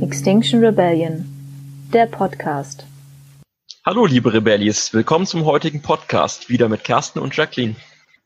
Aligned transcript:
Extinction 0.00 0.64
Rebellion, 0.64 1.24
der 1.92 2.06
Podcast. 2.06 2.84
Hallo 3.84 4.06
liebe 4.06 4.32
Rebellis, 4.32 4.92
willkommen 4.92 5.26
zum 5.26 5.44
heutigen 5.44 5.82
Podcast, 5.82 6.48
wieder 6.48 6.68
mit 6.68 6.82
Kersten 6.82 7.20
und 7.20 7.36
Jacqueline. 7.36 7.76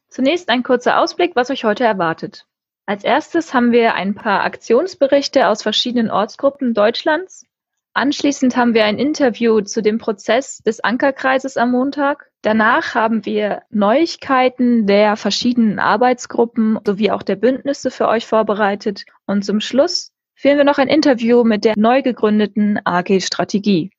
Zunächst 0.08 0.48
ein 0.48 0.62
kurzer 0.62 0.98
Ausblick, 0.98 1.36
was 1.36 1.50
euch 1.50 1.64
heute 1.64 1.84
erwartet. 1.84 2.46
Als 2.86 3.04
erstes 3.04 3.52
haben 3.52 3.70
wir 3.70 3.94
ein 3.94 4.14
paar 4.14 4.44
Aktionsberichte 4.44 5.48
aus 5.48 5.62
verschiedenen 5.62 6.10
Ortsgruppen 6.10 6.72
Deutschlands. 6.72 7.44
Anschließend 7.92 8.56
haben 8.56 8.74
wir 8.74 8.84
ein 8.84 8.98
Interview 8.98 9.60
zu 9.62 9.82
dem 9.82 9.98
Prozess 9.98 10.58
des 10.58 10.80
Ankerkreises 10.80 11.56
am 11.56 11.72
Montag. 11.72 12.30
Danach 12.42 12.94
haben 12.94 13.26
wir 13.26 13.62
Neuigkeiten 13.70 14.86
der 14.86 15.16
verschiedenen 15.16 15.80
Arbeitsgruppen 15.80 16.78
sowie 16.86 17.10
auch 17.10 17.24
der 17.24 17.36
Bündnisse 17.36 17.90
für 17.90 18.06
euch 18.06 18.26
vorbereitet. 18.26 19.04
Und 19.26 19.44
zum 19.44 19.60
Schluss 19.60 20.12
führen 20.34 20.56
wir 20.56 20.64
noch 20.64 20.78
ein 20.78 20.88
Interview 20.88 21.42
mit 21.42 21.64
der 21.64 21.74
neu 21.76 22.02
gegründeten 22.02 22.78
AG 22.84 23.20
Strategie. 23.20 23.90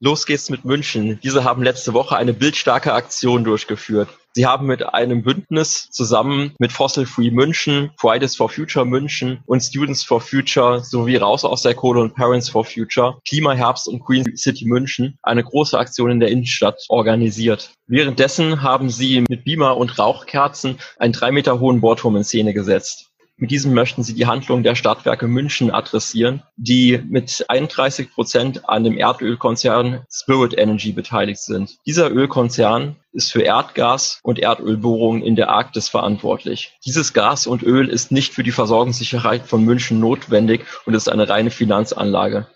Los 0.00 0.26
geht's 0.26 0.50
mit 0.50 0.64
München. 0.64 1.18
Diese 1.22 1.44
haben 1.44 1.62
letzte 1.62 1.92
Woche 1.94 2.16
eine 2.16 2.32
bildstarke 2.32 2.92
Aktion 2.92 3.44
durchgeführt. 3.44 4.08
Sie 4.38 4.46
haben 4.46 4.68
mit 4.68 4.94
einem 4.94 5.24
Bündnis 5.24 5.88
zusammen 5.90 6.54
mit 6.60 6.70
Fossil 6.70 7.06
Free 7.06 7.32
München, 7.32 7.90
Fridays 7.96 8.36
for 8.36 8.48
Future 8.48 8.84
München 8.84 9.42
und 9.46 9.60
Students 9.60 10.04
for 10.04 10.20
Future 10.20 10.84
sowie 10.84 11.16
Raus 11.16 11.44
aus 11.44 11.62
der 11.62 11.74
Kohle 11.74 12.02
und 12.02 12.14
Parents 12.14 12.48
for 12.48 12.64
Future, 12.64 13.18
Klimaherbst 13.26 13.88
und 13.88 13.98
Green 13.98 14.36
City 14.36 14.64
München 14.64 15.18
eine 15.24 15.42
große 15.42 15.76
Aktion 15.76 16.12
in 16.12 16.20
der 16.20 16.28
Innenstadt 16.28 16.84
organisiert. 16.88 17.72
Währenddessen 17.88 18.62
haben 18.62 18.90
sie 18.90 19.24
mit 19.28 19.42
Beamer 19.42 19.76
und 19.76 19.98
Rauchkerzen 19.98 20.78
einen 21.00 21.14
drei 21.14 21.32
Meter 21.32 21.58
hohen 21.58 21.80
Bohrturm 21.80 22.14
in 22.14 22.22
Szene 22.22 22.54
gesetzt. 22.54 23.07
Mit 23.40 23.52
diesem 23.52 23.72
möchten 23.72 24.02
sie 24.02 24.14
die 24.14 24.26
Handlung 24.26 24.64
der 24.64 24.74
Stadtwerke 24.74 25.28
München 25.28 25.70
adressieren, 25.70 26.42
die 26.56 27.00
mit 27.08 27.44
31 27.48 28.10
Prozent 28.10 28.68
an 28.68 28.82
dem 28.82 28.98
Erdölkonzern 28.98 30.02
Spirit 30.10 30.58
Energy 30.58 30.90
beteiligt 30.90 31.40
sind. 31.40 31.78
Dieser 31.86 32.10
Ölkonzern 32.10 32.96
ist 33.12 33.30
für 33.30 33.42
Erdgas 33.42 34.18
und 34.24 34.40
Erdölbohrungen 34.40 35.22
in 35.22 35.36
der 35.36 35.50
Arktis 35.50 35.88
verantwortlich. 35.88 36.76
Dieses 36.84 37.12
Gas 37.12 37.46
und 37.46 37.62
Öl 37.62 37.88
ist 37.88 38.10
nicht 38.10 38.34
für 38.34 38.42
die 38.42 38.50
Versorgungssicherheit 38.50 39.46
von 39.46 39.64
München 39.64 40.00
notwendig 40.00 40.66
und 40.84 40.94
ist 40.94 41.08
eine 41.08 41.28
reine 41.28 41.50
Finanzanlage. 41.50 42.48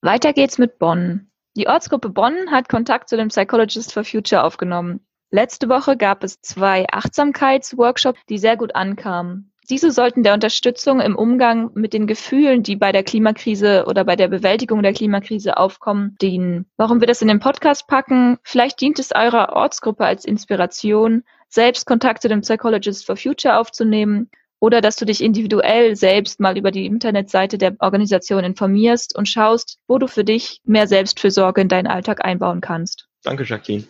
Weiter 0.00 0.32
geht's 0.32 0.58
mit 0.58 0.78
Bonn. 0.78 1.32
Die 1.56 1.66
Ortsgruppe 1.66 2.08
Bonn 2.08 2.52
hat 2.52 2.68
Kontakt 2.68 3.08
zu 3.08 3.16
dem 3.16 3.28
Psychologist 3.28 3.92
for 3.92 4.04
Future 4.04 4.44
aufgenommen. 4.44 5.00
Letzte 5.32 5.68
Woche 5.68 5.96
gab 5.96 6.22
es 6.22 6.40
zwei 6.40 6.86
Achtsamkeitsworkshops, 6.88 8.20
die 8.28 8.38
sehr 8.38 8.56
gut 8.56 8.76
ankamen. 8.76 9.50
Diese 9.68 9.92
sollten 9.92 10.22
der 10.22 10.34
Unterstützung 10.34 11.00
im 11.00 11.14
Umgang 11.14 11.70
mit 11.74 11.92
den 11.92 12.06
Gefühlen, 12.06 12.62
die 12.62 12.76
bei 12.76 12.92
der 12.92 13.04
Klimakrise 13.04 13.84
oder 13.86 14.04
bei 14.04 14.16
der 14.16 14.28
Bewältigung 14.28 14.82
der 14.82 14.92
Klimakrise 14.92 15.56
aufkommen, 15.56 16.16
dienen. 16.20 16.66
Warum 16.76 17.00
wir 17.00 17.06
das 17.06 17.22
in 17.22 17.28
den 17.28 17.38
Podcast 17.38 17.86
packen? 17.86 18.38
Vielleicht 18.42 18.80
dient 18.80 18.98
es 18.98 19.12
eurer 19.14 19.52
Ortsgruppe 19.52 20.04
als 20.04 20.24
Inspiration, 20.24 21.22
selbst 21.48 21.86
Kontakt 21.86 22.22
zu 22.22 22.28
dem 22.28 22.40
Psychologist 22.40 23.06
for 23.06 23.16
Future 23.16 23.58
aufzunehmen 23.58 24.30
oder 24.60 24.80
dass 24.80 24.96
du 24.96 25.04
dich 25.04 25.22
individuell 25.22 25.96
selbst 25.96 26.38
mal 26.38 26.56
über 26.56 26.70
die 26.70 26.86
Internetseite 26.86 27.58
der 27.58 27.76
Organisation 27.80 28.44
informierst 28.44 29.16
und 29.16 29.28
schaust, 29.28 29.78
wo 29.88 29.98
du 29.98 30.06
für 30.06 30.24
dich 30.24 30.60
mehr 30.64 30.86
Selbstfürsorge 30.86 31.60
in 31.60 31.68
deinen 31.68 31.86
Alltag 31.86 32.24
einbauen 32.24 32.60
kannst. 32.60 33.08
Danke, 33.22 33.44
Jacqueline. 33.44 33.84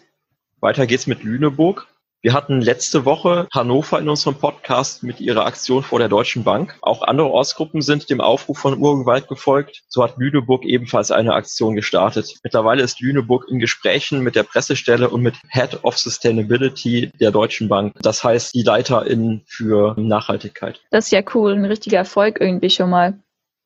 Weiter 0.60 0.86
geht's 0.86 1.06
mit 1.06 1.22
Lüneburg. 1.22 1.86
Wir 2.22 2.34
hatten 2.34 2.60
letzte 2.60 3.06
Woche 3.06 3.48
Hannover 3.50 3.98
in 3.98 4.06
unserem 4.10 4.34
Podcast 4.34 5.02
mit 5.02 5.20
ihrer 5.20 5.46
Aktion 5.46 5.82
vor 5.82 5.98
der 5.98 6.10
Deutschen 6.10 6.44
Bank. 6.44 6.76
Auch 6.82 7.00
andere 7.00 7.30
Ortsgruppen 7.30 7.80
sind 7.80 8.10
dem 8.10 8.20
Aufruf 8.20 8.58
von 8.58 8.78
Urgewalt 8.78 9.26
gefolgt. 9.26 9.84
So 9.88 10.02
hat 10.04 10.18
Lüneburg 10.18 10.66
ebenfalls 10.66 11.10
eine 11.10 11.32
Aktion 11.32 11.76
gestartet. 11.76 12.34
Mittlerweile 12.42 12.82
ist 12.82 13.00
Lüneburg 13.00 13.46
in 13.48 13.58
Gesprächen 13.58 14.20
mit 14.20 14.36
der 14.36 14.42
Pressestelle 14.42 15.08
und 15.08 15.22
mit 15.22 15.36
Head 15.48 15.82
of 15.82 15.96
Sustainability 15.96 17.10
der 17.18 17.30
Deutschen 17.30 17.70
Bank. 17.70 17.94
Das 18.02 18.22
heißt, 18.22 18.54
die 18.54 18.64
Leiterin 18.64 19.40
für 19.46 19.94
Nachhaltigkeit. 19.98 20.82
Das 20.90 21.06
ist 21.06 21.12
ja 21.12 21.22
cool, 21.34 21.54
ein 21.54 21.64
richtiger 21.64 21.98
Erfolg 21.98 22.38
irgendwie 22.38 22.68
schon 22.68 22.90
mal. 22.90 23.18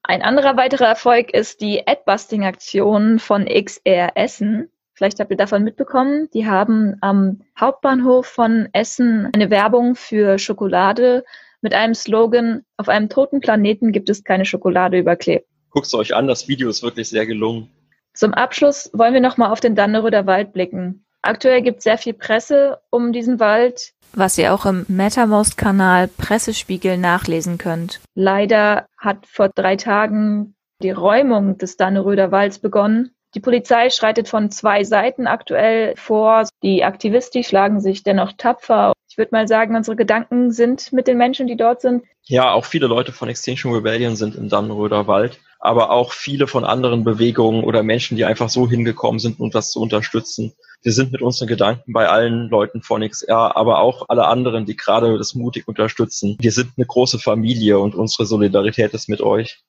Ein 0.04 0.22
anderer 0.22 0.56
weiterer 0.56 0.86
Erfolg 0.86 1.34
ist 1.34 1.60
die 1.60 1.88
Adbusting-Aktion 1.88 3.19
von 3.19 3.47
XR 3.47 4.12
Essen. 4.16 4.71
Vielleicht 4.94 5.21
habt 5.21 5.31
ihr 5.31 5.37
davon 5.37 5.65
mitbekommen. 5.65 6.28
Die 6.32 6.47
haben 6.47 6.97
am 7.00 7.41
Hauptbahnhof 7.59 8.27
von 8.27 8.69
Essen 8.72 9.28
eine 9.34 9.50
Werbung 9.50 9.97
für 9.97 10.38
Schokolade 10.38 11.25
mit 11.65 11.72
einem 11.72 11.94
Slogan, 11.94 12.62
auf 12.77 12.91
einem 12.91 13.09
toten 13.09 13.41
Planeten 13.41 13.91
gibt 13.91 14.10
es 14.10 14.22
keine 14.22 14.44
Schokolade 14.44 14.99
überklebt. 14.99 15.47
Guckt 15.71 15.87
es 15.87 15.94
euch 15.94 16.15
an, 16.15 16.27
das 16.27 16.47
Video 16.47 16.69
ist 16.69 16.83
wirklich 16.83 17.09
sehr 17.09 17.25
gelungen. 17.25 17.71
Zum 18.12 18.34
Abschluss 18.34 18.91
wollen 18.93 19.15
wir 19.15 19.22
nochmal 19.22 19.50
auf 19.50 19.60
den 19.60 19.75
Danneröder 19.75 20.27
Wald 20.27 20.53
blicken. 20.53 21.06
Aktuell 21.22 21.62
gibt 21.62 21.78
es 21.78 21.84
sehr 21.84 21.97
viel 21.97 22.12
Presse 22.12 22.81
um 22.91 23.12
diesen 23.12 23.41
Wald. 23.41 23.94
Was 24.12 24.37
ihr 24.37 24.53
auch 24.53 24.66
im 24.66 24.84
MetaMost-Kanal 24.88 26.09
Pressespiegel 26.09 26.99
nachlesen 26.99 27.56
könnt. 27.56 28.00
Leider 28.15 28.87
hat 28.99 29.27
vor 29.27 29.49
drei 29.49 29.77
Tagen 29.77 30.54
die 30.83 30.91
Räumung 30.91 31.56
des 31.56 31.78
Danneröder 31.78 32.31
Walds 32.31 32.59
begonnen. 32.59 33.13
Die 33.34 33.41
Polizei 33.41 33.91
schreitet 33.91 34.28
von 34.28 34.50
zwei 34.50 34.84
Seiten 34.84 35.27
aktuell 35.27 35.95
vor. 35.97 36.47
Die 36.62 36.84
Aktivisten 36.84 37.43
schlagen 37.43 37.81
sich 37.81 38.05
dennoch 38.05 38.33
tapfer. 38.39 38.93
Ich 39.09 39.19
würde 39.19 39.31
mal 39.33 39.49
sagen, 39.49 39.75
unsere 39.75 39.97
Gedanken 39.97 40.53
sind 40.53 40.93
mit 40.93 41.09
den 41.09 41.19
Menschen, 41.19 41.47
die 41.47 41.56
dort 41.56 41.81
sind. 41.81 42.05
Ja, 42.22 42.53
auch 42.53 42.65
viele 42.65 42.87
Leute 42.87 43.12
von 43.12 43.28
Extinction 43.28 43.72
Rebellion 43.72 44.17
sind 44.17 44.34
in 44.37 44.49
Dannenröder 44.49 45.06
Wald, 45.06 45.41
aber 45.59 45.91
auch 45.91 46.12
viele 46.12 46.47
von 46.47 46.65
anderen 46.65 47.05
Bewegungen 47.05 47.65
oder 47.65 47.83
Menschen, 47.83 48.17
die 48.17 48.25
einfach 48.25 48.49
so 48.49 48.69
hingekommen 48.69 49.19
sind, 49.19 49.41
um 49.41 49.51
das 49.51 49.72
zu 49.72 49.81
unterstützen. 49.81 50.55
Wir 50.83 50.93
sind 50.93 51.12
mit 51.12 51.21
unseren 51.21 51.49
Gedanken 51.49 51.93
bei 51.93 52.09
allen 52.09 52.49
Leuten 52.49 52.83
von 52.83 53.06
XR, 53.06 53.56
aber 53.56 53.81
auch 53.81 54.06
alle 54.09 54.27
anderen, 54.27 54.65
die 54.65 54.77
gerade 54.77 55.19
das 55.19 55.34
mutig 55.34 55.66
unterstützen. 55.66 56.37
Wir 56.41 56.53
sind 56.53 56.71
eine 56.77 56.87
große 56.87 57.19
Familie 57.19 57.78
und 57.78 57.95
unsere 57.95 58.27
Solidarität 58.27 58.95
ist 58.95 59.09
mit 59.09 59.21
euch. 59.21 59.62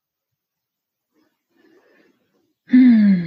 Hm. 2.67 3.24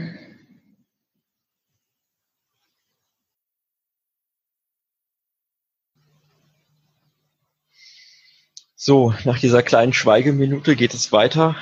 So, 8.88 9.12
nach 9.24 9.38
dieser 9.38 9.62
kleinen 9.62 9.92
Schweigeminute 9.92 10.74
geht 10.74 10.94
es 10.94 11.12
weiter. 11.12 11.56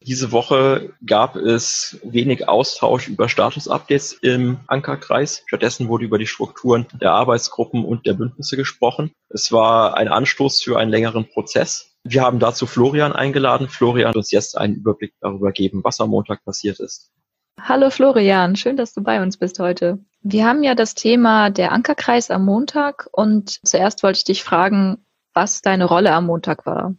Diese 0.00 0.32
Woche 0.32 0.94
gab 1.04 1.36
es 1.36 2.00
wenig 2.04 2.48
Austausch 2.48 3.06
über 3.08 3.28
Status-Updates 3.28 4.14
im 4.14 4.60
Ankerkreis. 4.66 5.42
Stattdessen 5.44 5.88
wurde 5.88 6.06
über 6.06 6.16
die 6.16 6.26
Strukturen 6.26 6.86
der 6.98 7.12
Arbeitsgruppen 7.12 7.84
und 7.84 8.06
der 8.06 8.14
Bündnisse 8.14 8.56
gesprochen. 8.56 9.12
Es 9.28 9.52
war 9.52 9.98
ein 9.98 10.08
Anstoß 10.08 10.62
für 10.62 10.78
einen 10.78 10.90
längeren 10.90 11.28
Prozess. 11.28 11.98
Wir 12.02 12.22
haben 12.22 12.38
dazu 12.38 12.64
Florian 12.66 13.12
eingeladen. 13.12 13.68
Florian 13.68 14.14
wird 14.14 14.16
uns 14.16 14.30
jetzt 14.30 14.56
einen 14.56 14.76
Überblick 14.76 15.12
darüber 15.20 15.52
geben, 15.52 15.84
was 15.84 16.00
am 16.00 16.08
Montag 16.08 16.42
passiert 16.46 16.80
ist. 16.80 17.12
Hallo 17.60 17.90
Florian, 17.90 18.56
schön, 18.56 18.78
dass 18.78 18.94
du 18.94 19.02
bei 19.02 19.20
uns 19.20 19.36
bist 19.36 19.58
heute. 19.58 19.98
Wir 20.22 20.46
haben 20.46 20.62
ja 20.62 20.74
das 20.74 20.94
Thema 20.94 21.50
der 21.50 21.72
Ankerkreis 21.72 22.30
am 22.30 22.46
Montag 22.46 23.10
und 23.12 23.60
zuerst 23.68 24.02
wollte 24.02 24.16
ich 24.16 24.24
dich 24.24 24.42
fragen, 24.42 25.04
was 25.34 25.62
deine 25.62 25.84
Rolle 25.84 26.12
am 26.12 26.26
Montag 26.26 26.66
war. 26.66 26.94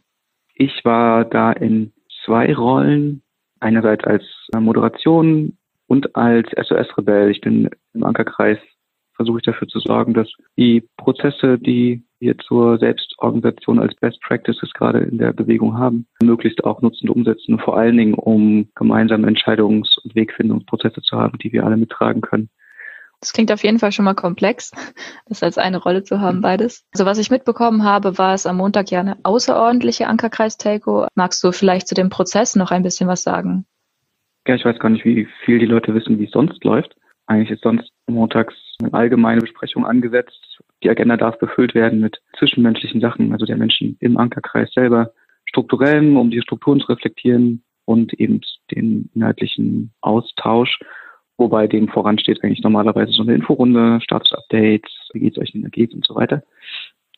Ich 0.56 0.84
war 0.86 1.26
da 1.26 1.52
in 1.52 1.94
zwei 2.26 2.54
Rollen. 2.54 3.22
Einerseits 3.60 4.04
als 4.04 4.24
Moderation 4.58 5.58
und 5.88 6.16
als 6.16 6.50
SOS-Rebell. 6.52 7.32
Ich 7.32 7.40
bin 7.40 7.70
im 7.94 8.04
Ankerkreis, 8.04 8.58
versuche 9.16 9.38
ich 9.38 9.44
dafür 9.44 9.68
zu 9.68 9.80
sorgen, 9.80 10.14
dass 10.14 10.30
die 10.58 10.88
Prozesse, 10.98 11.58
die 11.58 12.04
wir 12.20 12.38
zur 12.40 12.78
Selbstorganisation 12.78 13.80
als 13.80 13.96
Best 13.96 14.20
Practices 14.22 14.74
gerade 14.74 15.00
in 15.00 15.18
der 15.18 15.34
Bewegung 15.34 15.78
haben, 15.78 16.08
möglichst 16.22 16.64
auch 16.64 16.82
nutzen 16.82 17.10
und 17.10 17.18
umsetzen, 17.18 17.60
vor 17.60 17.78
allen 17.78 17.98
Dingen, 17.98 18.14
um 18.16 18.70
gemeinsame 18.76 19.28
Entscheidungs- 19.28 19.98
und 20.04 20.16
Wegfindungsprozesse 20.16 21.02
zu 21.02 21.18
haben, 21.18 21.38
die 21.40 21.52
wir 21.54 21.66
alle 21.66 21.78
mittragen 21.78 22.22
können. 22.22 22.50
Das 23.24 23.32
klingt 23.32 23.54
auf 23.54 23.64
jeden 23.64 23.80
Fall 23.80 23.94
schon 23.94 24.04
mal 24.04 24.16
komplex, 24.16 24.72
das 25.28 25.44
als 25.44 25.58
eine 25.58 25.78
Rolle 25.78 26.04
zu 26.04 26.20
haben, 26.20 26.42
beides. 26.42 26.86
Also 26.92 27.06
was 27.06 27.18
ich 27.18 27.32
mitbekommen 27.32 27.86
habe, 27.86 28.18
war 28.18 28.34
es 28.34 28.46
am 28.46 28.58
Montag 28.58 28.92
ja 28.92 29.00
eine 29.00 29.16
außerordentliche 29.24 30.08
Ankerkreis-Telco. 30.08 31.08
Magst 31.16 31.42
du 31.42 31.54
vielleicht 31.54 31.88
zu 31.88 31.96
dem 31.96 32.10
Prozess 32.10 32.58
noch 32.58 32.72
ein 32.72 32.84
bisschen 32.84 33.08
was 33.08 33.24
sagen? 33.24 33.66
Ja, 34.46 34.56
ich 34.56 34.66
weiß 34.66 34.78
gar 34.78 34.90
nicht, 34.90 35.06
wie 35.06 35.26
viel 35.46 35.58
die 35.58 35.66
Leute 35.66 35.96
wissen, 35.96 36.20
wie 36.20 36.26
es 36.26 36.32
sonst 36.32 36.62
läuft. 36.66 36.98
Eigentlich 37.26 37.52
ist 37.52 37.64
sonst 37.64 37.94
montags 38.08 38.56
eine 38.82 38.94
allgemeine 38.94 39.40
Besprechung 39.40 39.86
angesetzt. 39.86 40.60
Die 40.84 40.90
Agenda 40.90 41.16
darf 41.16 41.40
befüllt 41.40 41.74
werden 41.76 42.02
mit 42.02 42.22
zwischenmenschlichen 42.38 43.00
Sachen, 43.00 43.32
also 43.32 43.46
der 43.46 43.56
Menschen 43.56 43.96
im 44.02 44.18
Ankerkreis 44.18 44.70
selber, 44.74 45.14
strukturellen, 45.46 46.18
um 46.18 46.30
die 46.30 46.42
Strukturen 46.42 46.82
zu 46.82 46.88
reflektieren 46.88 47.64
und 47.86 48.12
eben 48.16 48.42
den 48.70 49.10
inhaltlichen 49.14 49.94
Austausch 50.02 50.78
wobei 51.38 51.68
dem 51.68 51.88
voransteht 51.88 52.44
eigentlich 52.44 52.64
normalerweise 52.64 53.12
so 53.12 53.24
eine 53.24 53.36
Inforunde, 53.36 54.00
Status-Updates, 54.02 54.92
wie 55.14 55.20
geht's 55.20 55.38
euch 55.38 55.54
in 55.54 55.62
der 55.62 55.72
Geht 55.72 55.94
und 55.94 56.06
so 56.06 56.16
weiter. 56.16 56.44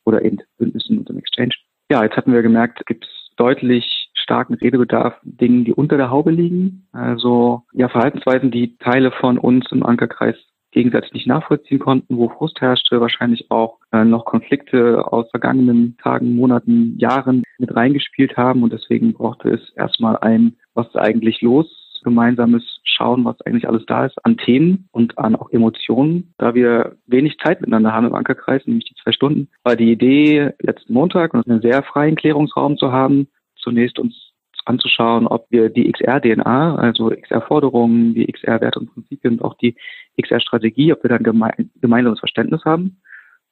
Oder 0.04 0.24
eben 0.24 0.38
Bündnissen 0.58 0.98
und 0.98 1.10
im 1.10 1.18
Exchange. 1.18 1.54
Ja, 1.90 2.02
jetzt 2.02 2.16
hatten 2.16 2.32
wir 2.32 2.42
gemerkt, 2.42 2.80
es 2.80 2.86
gibt 2.86 3.06
deutlich 3.36 4.10
starken 4.14 4.54
Redebedarf, 4.54 5.14
Dingen, 5.22 5.64
die 5.64 5.72
unter 5.72 5.96
der 5.96 6.10
Haube 6.10 6.30
liegen. 6.30 6.88
Also 6.92 7.62
ja, 7.72 7.88
Verhaltensweisen, 7.88 8.50
die 8.50 8.76
Teile 8.78 9.12
von 9.12 9.38
uns 9.38 9.70
im 9.70 9.84
Ankerkreis 9.84 10.36
gegenseitig 10.72 11.12
nicht 11.14 11.26
nachvollziehen 11.26 11.78
konnten, 11.78 12.16
wo 12.16 12.28
Frust 12.28 12.60
herrschte, 12.60 13.00
wahrscheinlich 13.00 13.50
auch 13.50 13.78
äh, 13.92 14.04
noch 14.04 14.24
Konflikte 14.24 15.10
aus 15.10 15.30
vergangenen 15.30 15.96
Tagen, 16.02 16.34
Monaten, 16.34 16.98
Jahren 16.98 17.44
mit 17.58 17.74
reingespielt 17.74 18.36
haben. 18.36 18.62
Und 18.62 18.72
deswegen 18.72 19.14
brauchte 19.14 19.50
es 19.50 19.70
erstmal 19.76 20.18
ein, 20.18 20.56
was 20.74 20.88
ist 20.88 20.96
eigentlich 20.96 21.40
los, 21.40 21.66
gemeinsames 22.02 22.80
Schauen, 22.84 23.24
was 23.24 23.40
eigentlich 23.42 23.68
alles 23.68 23.84
da 23.86 24.06
ist, 24.06 24.16
an 24.24 24.36
Themen 24.38 24.88
und 24.92 25.18
an 25.18 25.36
auch 25.36 25.50
Emotionen. 25.50 26.34
Da 26.38 26.54
wir 26.54 26.96
wenig 27.06 27.38
Zeit 27.38 27.60
miteinander 27.60 27.92
haben 27.92 28.06
im 28.06 28.14
Ankerkreis, 28.14 28.66
nämlich 28.66 28.86
die 28.86 28.94
zwei 29.02 29.12
Stunden, 29.12 29.48
war 29.64 29.76
die 29.76 29.92
Idee, 29.92 30.52
letzten 30.60 30.92
Montag 30.92 31.34
einen 31.34 31.60
sehr 31.60 31.82
freien 31.82 32.16
Klärungsraum 32.16 32.78
zu 32.78 32.92
haben, 32.92 33.28
zunächst 33.56 33.98
uns 33.98 34.32
anzuschauen, 34.64 35.26
ob 35.26 35.46
wir 35.50 35.68
die 35.68 35.90
XR-DNA, 35.90 36.76
also 36.76 37.10
XR-Forderungen, 37.10 38.14
die 38.14 38.26
XR-Werte 38.26 38.80
und 38.80 38.92
Prinzipien 38.92 39.34
und 39.34 39.44
auch 39.44 39.54
die 39.54 39.76
XR-Strategie, 40.20 40.92
ob 40.92 41.02
wir 41.02 41.10
dann 41.10 41.22
geme 41.22 41.50
gemeinsames 41.80 42.18
Verständnis 42.18 42.64
haben. 42.64 43.00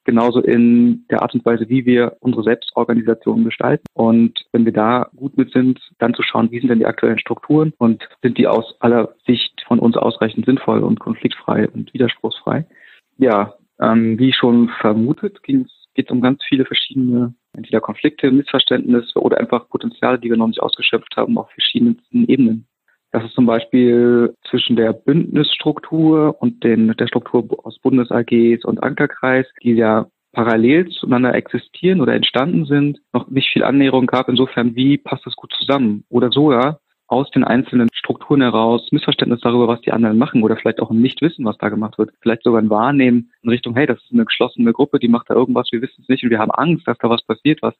Genauso 0.05 0.41
in 0.41 1.07
der 1.11 1.23
Art 1.23 1.35
und 1.35 1.45
Weise, 1.47 1.69
wie 1.69 1.87
wir 1.87 2.17
unsere 2.21 2.43
Selbstorganisation 2.43 3.45
gestalten. 3.45 3.85
Und 3.95 4.45
wenn 4.53 4.65
wir 4.65 4.73
da 4.73 5.09
gut 5.17 5.37
mit 5.37 5.53
sind, 5.53 5.81
dann 5.99 6.15
zu 6.15 6.23
schauen, 6.23 6.51
wie 6.51 6.61
sind 6.61 6.69
denn 6.69 6.79
die 6.79 6.87
aktuellen 6.87 7.19
Strukturen 7.19 7.73
und 7.79 8.07
sind 8.23 8.37
die 8.37 8.47
aus 8.47 8.75
aller 8.81 9.15
Sicht 9.27 9.65
von 9.67 9.79
uns 9.79 9.97
ausreichend 9.97 10.45
sinnvoll 10.45 10.83
und 10.83 11.01
konfliktfrei 11.01 11.69
und 11.69 11.93
widerspruchsfrei. 11.95 12.67
Ja, 13.17 13.55
ähm, 13.81 14.19
wie 14.19 14.33
schon 14.33 14.69
vermutet, 14.81 15.43
ging 15.43 15.63
es 15.63 15.85
geht 15.95 16.11
um 16.11 16.21
ganz 16.21 16.43
viele 16.49 16.65
verschiedene 16.65 17.35
entweder 17.53 17.81
Konflikte, 17.81 18.31
Missverständnisse 18.31 19.21
oder 19.21 19.39
einfach 19.39 19.69
Potenziale, 19.69 20.19
die 20.19 20.29
wir 20.29 20.37
noch 20.37 20.49
nicht 20.49 20.61
ausgeschöpft 20.61 21.17
haben 21.17 21.39
auf 21.39 21.51
verschiedensten 21.51 22.27
Ebenen. 22.27 22.67
Das 23.15 23.23
ist 23.23 23.35
zum 23.35 23.47
Beispiel 23.47 24.35
zwischen 24.51 24.75
der 24.75 24.93
Bündnisstruktur 24.93 26.35
und 26.41 26.65
den, 26.65 26.97
der 26.97 27.07
Struktur 27.07 27.47
aus 27.65 27.79
Bundes 27.79 28.11
AGs 28.11 28.65
und 28.65 28.83
Ankerkreis, 28.83 29.47
die 29.63 29.75
ja 29.75 30.09
parallel 30.33 30.89
zueinander 30.89 31.33
existieren 31.33 32.01
oder 32.01 32.13
entstanden 32.13 32.65
sind, 32.65 32.99
noch 33.13 33.29
nicht 33.29 33.51
viel 33.53 33.63
Annäherung 33.63 34.07
gab. 34.07 34.29
Insofern, 34.29 34.75
wie 34.75 34.99
passt 34.99 35.25
das 35.27 35.37
gut 35.37 35.53
zusammen? 35.57 36.03
Oder 36.09 36.33
sogar 36.33 36.81
aus 37.07 37.31
den 37.31 37.45
einzelnen 37.45 37.89
Strukturen 37.93 38.41
heraus 38.41 38.89
Missverständnis 38.91 39.43
darüber, 39.43 39.69
was 39.69 39.81
die 39.83 39.93
anderen 39.93 40.19
machen 40.19 40.43
oder 40.43 40.57
vielleicht 40.57 40.81
auch 40.81 40.91
ein 40.91 41.01
Nichtwissen, 41.01 41.45
was 41.45 41.57
da 41.59 41.69
gemacht 41.69 41.97
wird. 41.99 42.11
Vielleicht 42.21 42.43
sogar 42.43 42.61
ein 42.61 42.71
Wahrnehmen 42.71 43.31
in 43.43 43.49
Richtung, 43.49 43.77
hey, 43.77 43.87
das 43.87 44.03
ist 44.03 44.13
eine 44.13 44.25
geschlossene 44.25 44.73
Gruppe, 44.73 44.99
die 44.99 45.07
macht 45.07 45.31
da 45.31 45.35
irgendwas, 45.35 45.69
wir 45.71 45.83
wissen 45.83 46.03
es 46.03 46.09
nicht 46.09 46.25
und 46.25 46.31
wir 46.31 46.41
haben 46.41 46.51
Angst, 46.51 46.89
dass 46.89 46.99
da 46.99 47.09
was 47.09 47.23
passiert, 47.25 47.63
was 47.63 47.75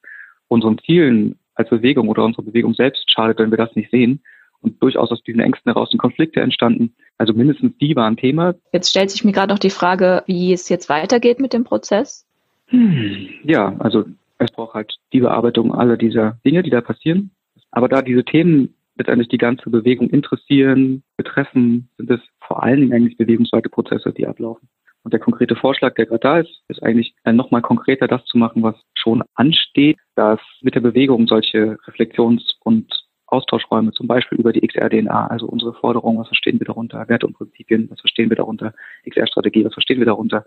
unseren 0.47 0.77
Zielen 0.77 1.37
als 1.55 1.69
Bewegung 1.69 2.07
oder 2.07 2.23
unserer 2.23 2.43
Bewegung 2.43 2.73
selbst 2.73 3.11
schadet, 3.11 3.39
wenn 3.39 3.51
wir 3.51 3.57
das 3.57 3.75
nicht 3.75 3.91
sehen. 3.91 4.21
Und 4.65 4.81
durchaus 4.81 5.11
aus 5.11 5.21
diesen 5.21 5.41
Ängsten 5.41 5.71
heraus 5.71 5.91
sind 5.91 5.99
Konflikte 5.99 6.41
entstanden. 6.41 6.95
Also 7.19 7.33
mindestens 7.33 7.77
die 7.77 7.95
waren 7.95 8.17
Thema. 8.17 8.55
Jetzt 8.73 8.89
stellt 8.89 9.11
sich 9.11 9.23
mir 9.23 9.31
gerade 9.31 9.53
noch 9.53 9.59
die 9.59 9.69
Frage, 9.69 10.23
wie 10.25 10.53
es 10.53 10.69
jetzt 10.69 10.89
weitergeht 10.89 11.39
mit 11.39 11.53
dem 11.53 11.63
Prozess. 11.63 12.25
Hm, 12.69 13.29
ja, 13.43 13.75
also 13.77 14.05
es 14.39 14.51
braucht 14.51 14.73
halt 14.73 14.97
die 15.13 15.19
Bearbeitung 15.19 15.71
aller 15.71 15.97
dieser 15.97 16.39
Dinge, 16.43 16.63
die 16.63 16.71
da 16.71 16.81
passieren. 16.81 17.29
Aber 17.69 17.87
da 17.87 18.01
diese 18.01 18.25
Themen 18.25 18.73
letztendlich 18.97 19.27
die 19.27 19.37
ganze 19.37 19.69
Bewegung 19.69 20.09
interessieren, 20.09 21.03
betreffen, 21.15 21.89
sind 21.97 22.09
es 22.09 22.21
vor 22.39 22.63
allen 22.63 22.79
Dingen 22.79 22.93
eigentlich 22.93 23.17
bewegungsweite 23.17 23.69
Prozesse, 23.69 24.13
die 24.13 24.25
ablaufen. 24.25 24.67
Und 25.03 25.13
der 25.13 25.19
konkrete 25.19 25.55
Vorschlag, 25.55 25.93
der 25.93 26.07
gerade 26.07 26.19
da 26.19 26.39
ist, 26.39 26.63
ist 26.69 26.81
eigentlich 26.81 27.13
nochmal 27.23 27.61
konkreter 27.61 28.07
das 28.07 28.25
zu 28.25 28.39
machen, 28.39 28.63
was 28.63 28.75
schon 28.95 29.23
ansteht, 29.35 29.99
dass 30.15 30.39
mit 30.61 30.73
der 30.73 30.79
Bewegung 30.79 31.27
solche 31.27 31.77
Reflexions- 31.85 32.55
und 32.63 33.04
Austauschräume, 33.27 33.91
zum 33.91 34.07
Beispiel 34.07 34.37
über 34.37 34.53
die 34.53 34.65
XR-DNA, 34.65 35.27
also 35.27 35.47
unsere 35.47 35.73
Forderungen, 35.73 36.19
was 36.19 36.27
verstehen 36.27 36.59
wir 36.59 36.67
darunter, 36.67 37.07
Werte 37.07 37.27
und 37.27 37.33
Prinzipien, 37.33 37.89
was 37.89 37.99
verstehen 37.99 38.29
wir 38.29 38.37
darunter, 38.37 38.73
XR-Strategie, 39.09 39.65
was 39.65 39.73
verstehen 39.73 39.99
wir 39.99 40.05
darunter, 40.05 40.45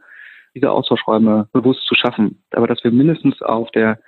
diese 0.55 0.71
Austauschräume 0.71 1.49
bewusst 1.53 1.85
zu 1.87 1.95
schaffen. 1.95 2.43
Aber 2.53 2.67
dass 2.67 2.83
wir 2.85 2.91
mindestens 2.91 3.43
auf 3.43 3.71
der 3.73 3.99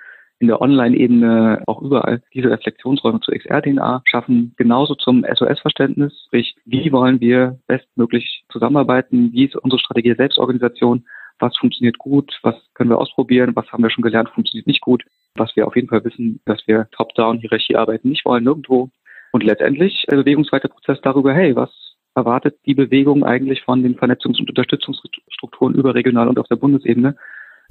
in 0.41 0.47
der 0.47 0.59
Online-Ebene 0.59 1.61
auch 1.67 1.83
überall 1.83 2.23
diese 2.33 2.49
Reflexionsräume 2.49 3.19
zur 3.19 3.35
XR-DNA 3.35 4.01
schaffen, 4.05 4.55
genauso 4.57 4.95
zum 4.95 5.23
SOS-Verständnis, 5.23 6.23
sprich, 6.25 6.55
wie 6.65 6.91
wollen 6.91 7.19
wir 7.21 7.59
bestmöglich 7.67 8.43
zusammenarbeiten, 8.51 9.31
wie 9.33 9.45
ist 9.45 9.55
unsere 9.55 9.79
Strategie 9.79 10.15
Selbstorganisation, 10.15 11.05
was 11.37 11.55
funktioniert 11.57 11.99
gut, 11.99 12.39
was 12.41 12.55
können 12.73 12.89
wir 12.89 12.97
ausprobieren, 12.97 13.55
was 13.55 13.71
haben 13.71 13.83
wir 13.83 13.91
schon 13.91 14.03
gelernt, 14.03 14.29
funktioniert 14.29 14.65
nicht 14.65 14.81
gut, 14.81 15.03
was 15.35 15.55
wir 15.55 15.67
auf 15.67 15.75
jeden 15.75 15.87
Fall 15.87 16.03
wissen, 16.03 16.41
dass 16.45 16.65
wir 16.67 16.87
Top-Down-Hierarchie 16.91 17.75
arbeiten 17.75 18.09
nicht 18.09 18.25
wollen, 18.25 18.43
nirgendwo. 18.43 18.89
Und 19.31 19.43
letztendlich 19.43 20.05
der 20.09 20.17
bewegungsweite 20.17 20.67
Prozess 20.67 20.99
darüber, 21.01 21.33
hey, 21.33 21.55
was 21.55 21.69
erwartet 22.15 22.57
die 22.65 22.75
Bewegung 22.75 23.23
eigentlich 23.23 23.61
von 23.61 23.83
den 23.83 23.97
Vernetzungs- 23.97 24.39
und 24.39 24.49
Unterstützungsstrukturen 24.49 25.75
überregional 25.75 26.27
und 26.27 26.37
auf 26.37 26.47
der 26.47 26.57
Bundesebene? 26.57 27.15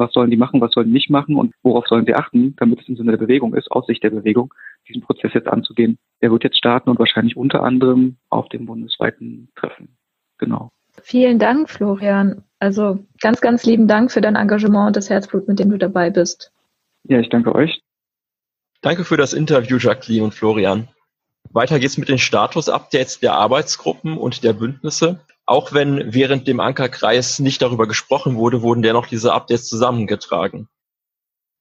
was 0.01 0.13
sollen 0.13 0.31
die 0.31 0.37
machen, 0.37 0.61
was 0.61 0.73
sollen 0.73 0.89
die 0.89 0.93
nicht 0.93 1.11
machen 1.11 1.37
und 1.37 1.55
worauf 1.63 1.87
sollen 1.87 2.07
sie 2.07 2.15
achten, 2.15 2.57
damit 2.57 2.81
es 2.81 2.89
im 2.89 2.97
Sinne 2.97 3.13
der 3.13 3.19
Bewegung 3.19 3.55
ist, 3.55 3.71
aus 3.71 3.87
Sicht 3.87 4.03
der 4.03 4.11
Bewegung, 4.11 4.53
diesen 4.89 5.03
Prozess 5.03 5.33
jetzt 5.35 5.47
anzugehen. 5.47 5.99
Der 6.23 6.33
wird 6.33 6.43
jetzt 6.43 6.57
starten 6.57 6.91
und 6.91 6.99
wahrscheinlich 6.99 7.37
unter 7.37 7.63
anderem 7.63 8.17
auf 8.31 8.49
dem 8.49 8.67
bundesweiten 8.67 9.51
Treffen. 9.55 9.97
Genau. 10.39 10.71
Vielen 11.03 11.39
Dank, 11.39 11.71
Florian. 11.71 12.43
Also 12.59 12.99
ganz, 13.21 13.41
ganz 13.41 13.65
lieben 13.65 13.87
Dank 13.87 14.11
für 14.11 14.21
dein 14.21 14.37
Engagement 14.37 14.89
und 14.89 14.97
das 14.97 15.09
Herzblut, 15.09 15.47
mit 15.47 15.59
dem 15.59 15.71
du 15.71 15.79
dabei 15.79 16.11
bist. 16.11 16.53
Ja, 17.05 17.19
ich 17.19 17.29
danke 17.29 17.55
euch. 17.55 17.83
Danke 18.83 19.05
für 19.05 19.17
das 19.17 19.33
Interview, 19.33 19.79
Jacqueline 19.79 20.25
und 20.25 20.35
Florian. 20.35 20.89
Weiter 21.51 21.79
geht's 21.79 21.99
mit 21.99 22.09
den 22.09 22.19
Status-Updates 22.19 23.21
der 23.21 23.35
Arbeitsgruppen 23.35 24.17
und 24.17 24.45
der 24.45 24.53
Bündnisse. 24.53 25.21
Auch 25.47 25.73
wenn 25.73 26.15
während 26.15 26.47
dem 26.47 26.61
Ankerkreis 26.61 27.41
nicht 27.41 27.61
darüber 27.61 27.89
gesprochen 27.89 28.37
wurde, 28.37 28.63
wurden 28.63 28.83
dennoch 28.83 29.07
diese 29.07 29.33
Updates 29.33 29.69
zusammengetragen. 29.69 30.69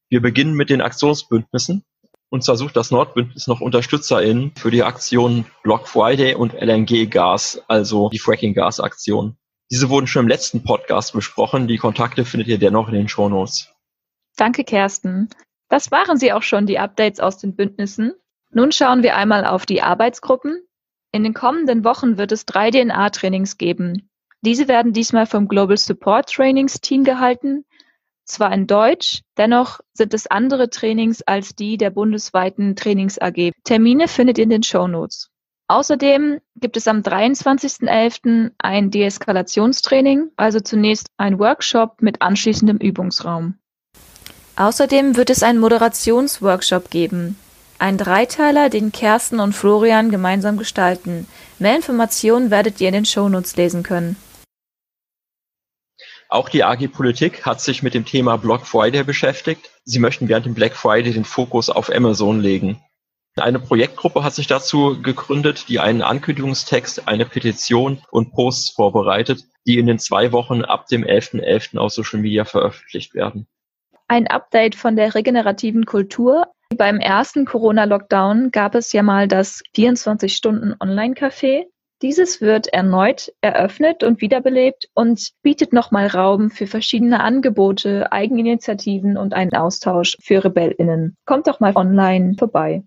Wir 0.10 0.22
beginnen 0.22 0.54
mit 0.54 0.70
den 0.70 0.82
Aktionsbündnissen. 0.82 1.84
Und 2.30 2.44
zwar 2.44 2.58
sucht 2.58 2.76
das 2.76 2.92
Nordbündnis 2.92 3.48
noch 3.48 3.62
UnterstützerInnen 3.62 4.54
für 4.56 4.70
die 4.70 4.84
Aktionen 4.84 5.48
Block 5.64 5.88
Friday 5.88 6.36
und 6.36 6.54
LNG 6.54 7.10
Gas, 7.10 7.64
also 7.68 8.10
die 8.10 8.20
Fracking 8.20 8.54
Gas 8.54 8.80
Aktion. 8.80 9.38
Diese 9.72 9.90
wurden 9.90 10.06
schon 10.06 10.26
im 10.26 10.30
letzten 10.30 10.64
Podcast 10.64 11.14
besprochen. 11.14 11.68
Die 11.68 11.78
Kontakte 11.78 12.26
findet 12.26 12.48
ihr 12.48 12.60
dennoch 12.60 12.88
in 12.88 12.94
den 12.94 13.10
Shownotes. 13.10 13.70
Danke, 14.40 14.64
Kersten. 14.64 15.30
Das 15.70 15.92
waren 15.92 16.18
sie 16.18 16.34
auch 16.34 16.44
schon, 16.44 16.66
die 16.66 16.80
Updates 16.80 17.20
aus 17.20 17.38
den 17.38 17.56
Bündnissen. 17.56 18.14
Nun 18.52 18.72
schauen 18.72 19.04
wir 19.04 19.16
einmal 19.16 19.46
auf 19.46 19.66
die 19.66 19.82
Arbeitsgruppen. 19.82 20.64
In 21.12 21.24
den 21.24 21.34
kommenden 21.34 21.84
Wochen 21.84 22.18
wird 22.18 22.32
es 22.32 22.46
drei 22.46 22.72
DNA-Trainings 22.72 23.58
geben. 23.58 24.10
Diese 24.42 24.68
werden 24.68 24.94
diesmal 24.94 25.26
vom 25.26 25.48
Global 25.48 25.78
Support 25.78 26.32
Trainings 26.32 26.80
Team 26.80 27.04
gehalten, 27.04 27.66
zwar 28.30 28.54
in 28.54 28.68
Deutsch, 28.68 29.24
dennoch 29.38 29.80
sind 29.92 30.14
es 30.14 30.28
andere 30.28 30.70
Trainings 30.70 31.24
als 31.24 31.56
die 31.56 31.78
der 31.78 31.90
bundesweiten 31.90 32.76
Trainings 32.76 33.20
AG. 33.20 33.52
Termine 33.64 34.08
findet 34.08 34.38
ihr 34.38 34.44
in 34.44 34.52
den 34.52 34.62
Show 34.62 34.88
Notes. 34.88 35.32
Außerdem 35.68 36.40
gibt 36.56 36.78
es 36.78 36.88
am 36.88 37.00
23.11. 37.00 38.52
ein 38.60 38.92
Deeskalationstraining, 38.92 40.30
also 40.38 40.60
zunächst 40.60 41.08
ein 41.18 41.40
Workshop 41.40 42.04
mit 42.04 42.22
anschließendem 42.22 42.78
Übungsraum. 42.78 43.56
Außerdem 44.60 45.16
wird 45.16 45.30
es 45.30 45.42
einen 45.42 45.60
Moderationsworkshop 45.60 46.92
geben. 46.92 47.40
Ein 47.78 47.98
Dreiteiler, 47.98 48.70
den 48.70 48.92
Kersten 48.92 49.40
und 49.40 49.54
Florian 49.54 50.12
gemeinsam 50.12 50.58
gestalten. 50.58 51.28
Mehr 51.60 51.78
Informationen 51.78 52.52
werdet 52.52 52.82
ihr 52.82 52.90
in 52.90 52.94
den 52.94 53.06
Shownotes 53.06 53.56
lesen 53.56 53.84
können. 53.84 54.18
Auch 56.28 56.50
die 56.50 56.66
AG 56.66 56.90
Politik 56.90 57.46
hat 57.46 57.62
sich 57.62 57.84
mit 57.84 57.94
dem 57.94 58.04
Thema 58.04 58.36
Black 58.36 58.68
Friday 58.68 59.06
beschäftigt. 59.06 59.72
Sie 59.86 60.00
möchten 60.00 60.28
während 60.28 60.46
dem 60.46 60.56
Black 60.56 60.76
Friday 60.76 61.14
den 61.14 61.24
Fokus 61.24 61.70
auf 61.70 61.90
Amazon 61.90 62.42
legen. 62.42 62.84
Eine 63.38 63.60
Projektgruppe 63.60 64.26
hat 64.26 64.36
sich 64.36 64.48
dazu 64.48 65.02
gegründet, 65.02 65.70
die 65.70 65.80
einen 65.80 66.02
Ankündigungstext, 66.02 67.08
eine 67.08 67.26
Petition 67.26 68.02
und 68.12 68.34
Posts 68.34 68.72
vorbereitet, 68.72 69.46
die 69.66 69.80
in 69.80 69.88
den 69.88 70.00
zwei 70.00 70.34
Wochen 70.34 70.64
ab 70.64 70.88
dem 70.88 71.06
11.11. 71.06 71.46
.11. 71.46 71.78
auf 71.78 71.94
Social 71.94 72.20
Media 72.20 72.44
veröffentlicht 72.44 73.16
werden. 73.16 73.48
Ein 74.12 74.26
Update 74.26 74.74
von 74.74 74.96
der 74.96 75.14
regenerativen 75.14 75.86
Kultur. 75.86 76.48
Beim 76.76 76.98
ersten 76.98 77.46
Corona-Lockdown 77.46 78.50
gab 78.50 78.74
es 78.74 78.92
ja 78.92 79.04
mal 79.04 79.28
das 79.28 79.62
24-Stunden-Online-Café. 79.76 81.66
Dieses 82.02 82.42
wird 82.42 82.74
erneut 82.74 83.32
eröffnet 83.42 84.04
und 84.04 84.20
wiederbelebt 84.22 84.90
und 84.96 85.30
bietet 85.44 85.74
nochmal 85.74 86.08
Raum 86.08 86.50
für 86.50 86.66
verschiedene 86.66 87.20
Angebote, 87.20 88.12
Eigeninitiativen 88.12 89.16
und 89.16 89.36
einen 89.36 89.54
Austausch 89.54 90.18
für 90.20 90.44
RebellInnen. 90.44 91.16
Kommt 91.26 91.46
doch 91.46 91.60
mal 91.60 91.76
online 91.76 92.34
vorbei. 92.36 92.82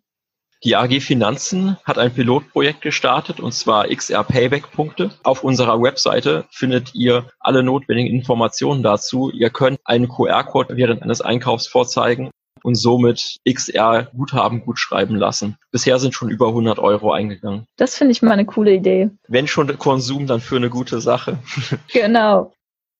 Die 0.65 0.77
AG 0.77 1.01
Finanzen 1.01 1.77
hat 1.83 1.99
ein 1.99 2.15
Pilotprojekt 2.15 2.83
gestartet 2.83 3.41
und 3.41 3.53
zwar 3.53 3.89
XR 3.89 4.23
Payback 4.23 4.71
Punkte. 4.71 5.11
Auf 5.25 5.43
unserer 5.43 5.83
Webseite 5.83 6.45
findet 6.51 6.95
ihr 6.95 7.27
alle 7.41 7.65
notwendigen 7.65 8.09
Informationen 8.09 8.85
dazu. 8.85 9.31
Ihr 9.31 9.51
könnt 9.51 9.81
einen 9.85 10.09
QR-Code 10.09 10.77
während 10.77 11.03
eines 11.03 11.21
Einkaufs 11.21 11.67
vorzeigen 11.67 12.31
und 12.63 12.77
somit 12.77 13.39
XR 13.45 14.05
Guthaben 14.17 14.65
gut 14.65 14.79
schreiben 14.79 15.17
lassen. 15.17 15.57
Bisher 15.73 15.99
sind 15.99 16.15
schon 16.15 16.31
über 16.31 16.47
100 16.49 16.79
Euro 16.79 17.11
eingegangen. 17.11 17.67
Das 17.77 17.97
finde 17.97 18.13
ich 18.13 18.23
mal 18.23 18.31
eine 18.31 18.47
coole 18.47 18.73
Idee. 18.73 19.11
Wenn 19.27 19.49
schon 19.49 19.67
Konsum, 19.79 20.29
dann 20.29 20.41
für 20.41 20.57
eine 20.57 20.71
gute 20.71 21.01
Sache. 21.01 21.39
genau. 21.93 22.53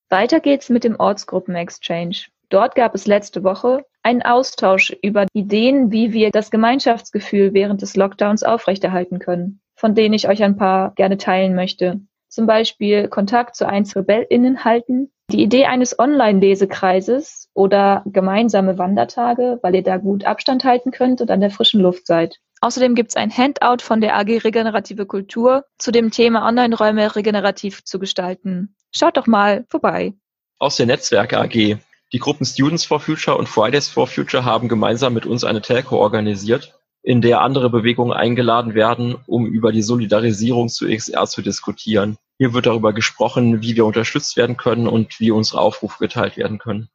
Weiter 0.09 0.41
geht's 0.41 0.69
mit 0.69 0.83
dem 0.83 0.97
Ortsgruppen-Exchange. 0.97 2.27
Dort 2.53 2.75
gab 2.75 2.95
es 2.95 3.07
letzte 3.07 3.45
Woche 3.45 3.87
einen 4.03 4.21
Austausch 4.21 4.95
über 5.03 5.27
Ideen, 5.33 5.91
wie 5.91 6.13
wir 6.13 6.31
das 6.31 6.51
Gemeinschaftsgefühl 6.51 7.55
während 7.55 7.81
des 7.81 7.97
Lockdowns 7.97 8.43
aufrechterhalten 8.43 9.21
können, 9.21 9.63
von 9.75 9.95
denen 9.95 10.13
ich 10.13 10.29
euch 10.29 10.43
ein 10.43 10.59
paar 10.59 10.93
gerne 10.95 11.17
teilen 11.17 11.55
möchte. 11.55 12.03
Zum 12.29 12.47
Beispiel 12.47 13.09
Kontakt 13.09 13.57
zu 13.57 13.67
EinsRebellInnen 13.67 14.67
halten, 14.67 15.11
die 15.31 15.43
Idee 15.43 15.65
eines 15.65 15.99
Online-Lesekreises 15.99 17.49
oder 17.55 18.03
gemeinsame 18.05 18.77
Wandertage, 18.77 19.59
weil 19.63 19.75
ihr 19.75 19.83
da 19.83 19.97
gut 19.97 20.27
Abstand 20.27 20.63
halten 20.65 20.91
könnt 20.91 21.23
und 21.23 21.31
an 21.31 21.41
der 21.41 21.51
frischen 21.51 21.81
Luft 21.81 22.07
seid. 22.07 22.37
Außerdem 22.61 22.95
gibt 22.95 23.09
es 23.09 23.17
ein 23.17 23.35
Handout 23.35 23.83
von 23.83 24.03
der 24.03 24.15
AG 24.15 24.45
Regenerative 24.45 25.07
Kultur 25.07 25.65
zu 25.79 25.91
dem 25.91 26.11
Thema 26.11 26.47
Online-Räume 26.47 27.17
regenerativ 27.17 27.83
zu 27.85 27.99
gestalten. 27.99 28.77
Schaut 28.95 29.17
doch 29.17 29.27
mal 29.27 29.65
vorbei. 29.71 30.13
Aus 30.59 30.77
der 30.77 30.85
Netzwerke 30.85 31.39
AG 31.39 31.79
die 32.13 32.19
Gruppen 32.19 32.45
Students 32.45 32.85
for 32.85 33.01
Future 33.01 33.37
und 33.37 33.49
Fridays 33.49 33.89
for 33.89 34.07
Future 34.07 34.45
haben 34.45 34.69
gemeinsam 34.69 35.15
mit 35.15 35.27
uns 35.27 35.45
eine 35.45 35.63
Telco 35.63 35.97
organisiert, 35.97 36.75
in 37.03 37.21
der 37.21 37.41
andere 37.41 37.71
Bewegungen 37.71 38.13
eingeladen 38.13 38.75
werden, 38.75 39.17
um 39.27 39.47
über 39.47 39.73
die 39.73 39.83
Solidarisierung 39.83 40.69
zu 40.69 40.87
XR 40.87 41.27
zu 41.27 41.43
diskutieren. 41.43 42.17
Hier 42.39 42.53
wird 42.53 42.67
darüber 42.67 42.93
gesprochen, 42.93 43.63
wie 43.63 43.77
wir 43.77 43.87
unterstützt 43.87 44.37
werden 44.37 44.57
können 44.57 44.87
und 44.87 45.19
wie 45.21 45.31
unsere 45.31 45.61
Aufrufe 45.61 45.99
geteilt 45.99 46.37
werden 46.37 46.59
können. 46.59 46.89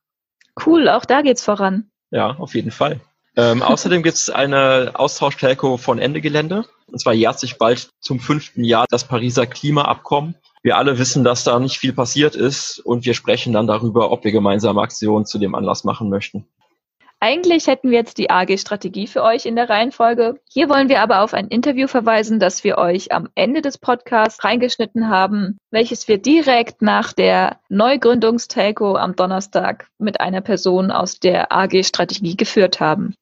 Cool, 0.65 0.88
auch 0.88 1.05
da 1.05 1.21
geht's 1.21 1.43
voran. 1.43 1.89
Ja, 2.12 2.36
auf 2.38 2.55
jeden 2.55 2.71
Fall. 2.71 3.00
Ähm, 3.36 3.62
außerdem 3.63 4.03
gibt 4.03 4.17
es 4.17 4.29
eine 4.29 4.91
Austausch-Telco 4.93 5.77
von 5.77 6.00
Ende 6.00 6.21
Gelände. 6.21 6.65
Und 6.86 7.00
zwar 7.00 7.13
jährt 7.13 7.39
sich 7.39 7.57
bald 7.57 7.89
zum 8.00 8.19
fünften 8.19 8.63
Jahr 8.63 8.86
das 8.89 9.03
Pariser 9.03 9.45
Klimaabkommen 9.45 10.36
wir 10.64 10.78
alle 10.78 10.98
wissen, 11.00 11.24
dass 11.24 11.44
da 11.44 11.60
nicht 11.60 11.78
viel 11.78 11.94
passiert 11.94 12.36
ist 12.36 12.80
und 12.80 13.06
wir 13.06 13.14
sprechen 13.14 13.54
dann 13.54 13.68
darüber, 13.68 14.12
ob 14.12 14.24
wir 14.24 14.32
gemeinsame 14.32 14.82
Aktionen 14.82 15.26
zu 15.26 15.38
dem 15.40 15.56
Anlass 15.56 15.84
machen 15.84 16.10
möchten. 16.10 16.48
Eigentlich 17.20 17.66
hätten 17.66 17.90
wir 17.90 17.98
jetzt 17.98 18.20
die 18.20 18.30
AG-Strategie 18.30 19.08
für 19.08 19.24
euch 19.24 19.48
in 19.48 19.56
der 19.56 19.70
Reihenfolge. 19.70 20.40
Hier 20.52 20.70
wollen 20.70 20.88
wir 20.88 21.02
aber 21.02 21.22
auf 21.22 21.34
ein 21.34 21.48
Interview 21.48 21.88
verweisen, 21.88 22.40
das 22.40 22.64
wir 22.64 22.78
euch 22.78 23.12
am 23.12 23.28
Ende 23.34 23.64
des 23.64 23.80
Podcasts 23.80 24.44
reingeschnitten 24.44 25.10
haben, 25.10 25.58
welches 25.72 26.08
wir 26.08 26.20
direkt 26.20 26.84
nach 26.84 27.14
der 27.14 27.60
Neugründungstelco 27.70 28.98
am 28.98 29.16
Donnerstag 29.16 29.88
mit 29.98 30.22
einer 30.22 30.42
Person 30.42 30.92
aus 30.92 31.20
der 31.20 31.52
AG-Strategie 31.52 32.38
geführt 32.38 32.80
haben. 32.80 33.16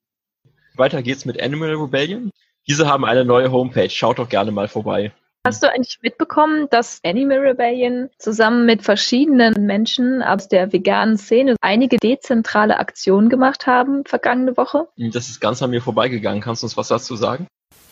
Weiter 0.76 1.02
geht's 1.02 1.24
mit 1.24 1.42
Animal 1.42 1.76
Rebellion. 1.76 2.32
Diese 2.68 2.88
haben 2.88 3.06
eine 3.06 3.24
neue 3.24 3.50
Homepage. 3.50 3.90
Schaut 3.90 4.20
doch 4.20 4.28
gerne 4.28 4.52
mal 4.52 4.68
vorbei. 4.68 5.14
Hast 5.46 5.62
du 5.62 5.72
eigentlich 5.72 6.00
mitbekommen, 6.02 6.68
dass 6.72 7.00
Animal 7.06 7.38
Rebellion 7.38 8.10
zusammen 8.18 8.66
mit 8.66 8.82
verschiedenen 8.82 9.54
Menschen 9.68 10.24
aus 10.24 10.48
der 10.48 10.74
veganen 10.74 11.20
Szene 11.20 11.56
einige 11.62 11.98
dezentrale 11.98 12.80
Aktionen 12.80 13.30
gemacht 13.30 13.68
haben 13.68 14.06
vergangene 14.06 14.58
Woche? 14.58 14.88
Das 14.98 15.30
ist 15.30 15.40
ganz 15.40 15.62
an 15.62 15.70
mir 15.70 15.84
vorbeigegangen. 15.84 16.42
Kannst 16.42 16.64
du 16.64 16.66
uns 16.66 16.78
was 16.78 16.88
dazu 16.88 17.16
sagen? 17.16 17.46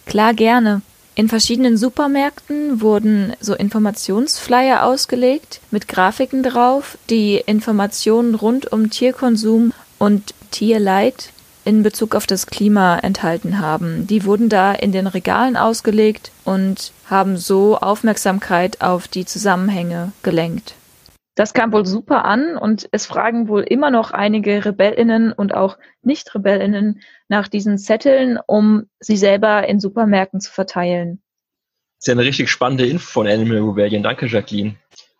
Klar, 0.07 0.33
gerne. 0.33 0.81
In 1.13 1.29
verschiedenen 1.29 1.77
Supermärkten 1.77 2.81
wurden 2.81 3.33
so 3.39 3.53
Informationsflyer 3.53 4.83
ausgelegt 4.83 5.61
mit 5.69 5.87
Grafiken 5.87 6.41
drauf, 6.41 6.97
die 7.11 7.35
Informationen 7.35 8.33
rund 8.33 8.71
um 8.71 8.89
Tierkonsum 8.89 9.73
und 9.99 10.33
Tierleid 10.49 11.32
in 11.65 11.83
Bezug 11.83 12.15
auf 12.15 12.27
das 12.27 12.47
Klima 12.47 12.99
enthalten 12.99 13.59
haben. 13.59 14.07
Die 14.07 14.25
wurden 14.25 14.49
da 14.49 14.73
in 14.73 14.91
den 14.91 15.07
Regalen 15.07 15.57
ausgelegt 15.57 16.31
und 16.43 16.91
haben 17.09 17.37
so 17.37 17.77
Aufmerksamkeit 17.77 18.81
auf 18.81 19.07
die 19.07 19.25
Zusammenhänge 19.25 20.11
gelenkt. 20.23 20.75
Das 21.35 21.53
kam 21.53 21.71
wohl 21.71 21.85
super 21.85 22.25
an 22.25 22.57
und 22.57 22.87
es 22.91 23.07
fragen 23.07 23.47
wohl 23.47 23.63
immer 23.63 23.89
noch 23.89 24.11
einige 24.11 24.65
Rebellinnen 24.65 25.33
und 25.33 25.53
auch 25.53 25.79
Nicht-Rebellinnen 26.03 27.01
nach 27.27 27.47
diesen 27.47 27.79
Zetteln, 27.79 28.37
um 28.45 28.83
sie 28.99 29.17
selber 29.17 29.67
in 29.67 29.79
Supermärkten 29.79 30.41
zu 30.41 30.51
verteilen. 30.51 31.23
Das 31.97 32.03
ist 32.03 32.07
ja 32.07 32.13
eine 32.13 32.23
richtig 32.23 32.51
spannende 32.51 32.85
Info 32.85 33.05
von 33.05 33.27
Animal 33.27 33.61
Rebellion. 33.61 34.03
Danke, 34.03 34.27
Jacqueline. 34.27 34.75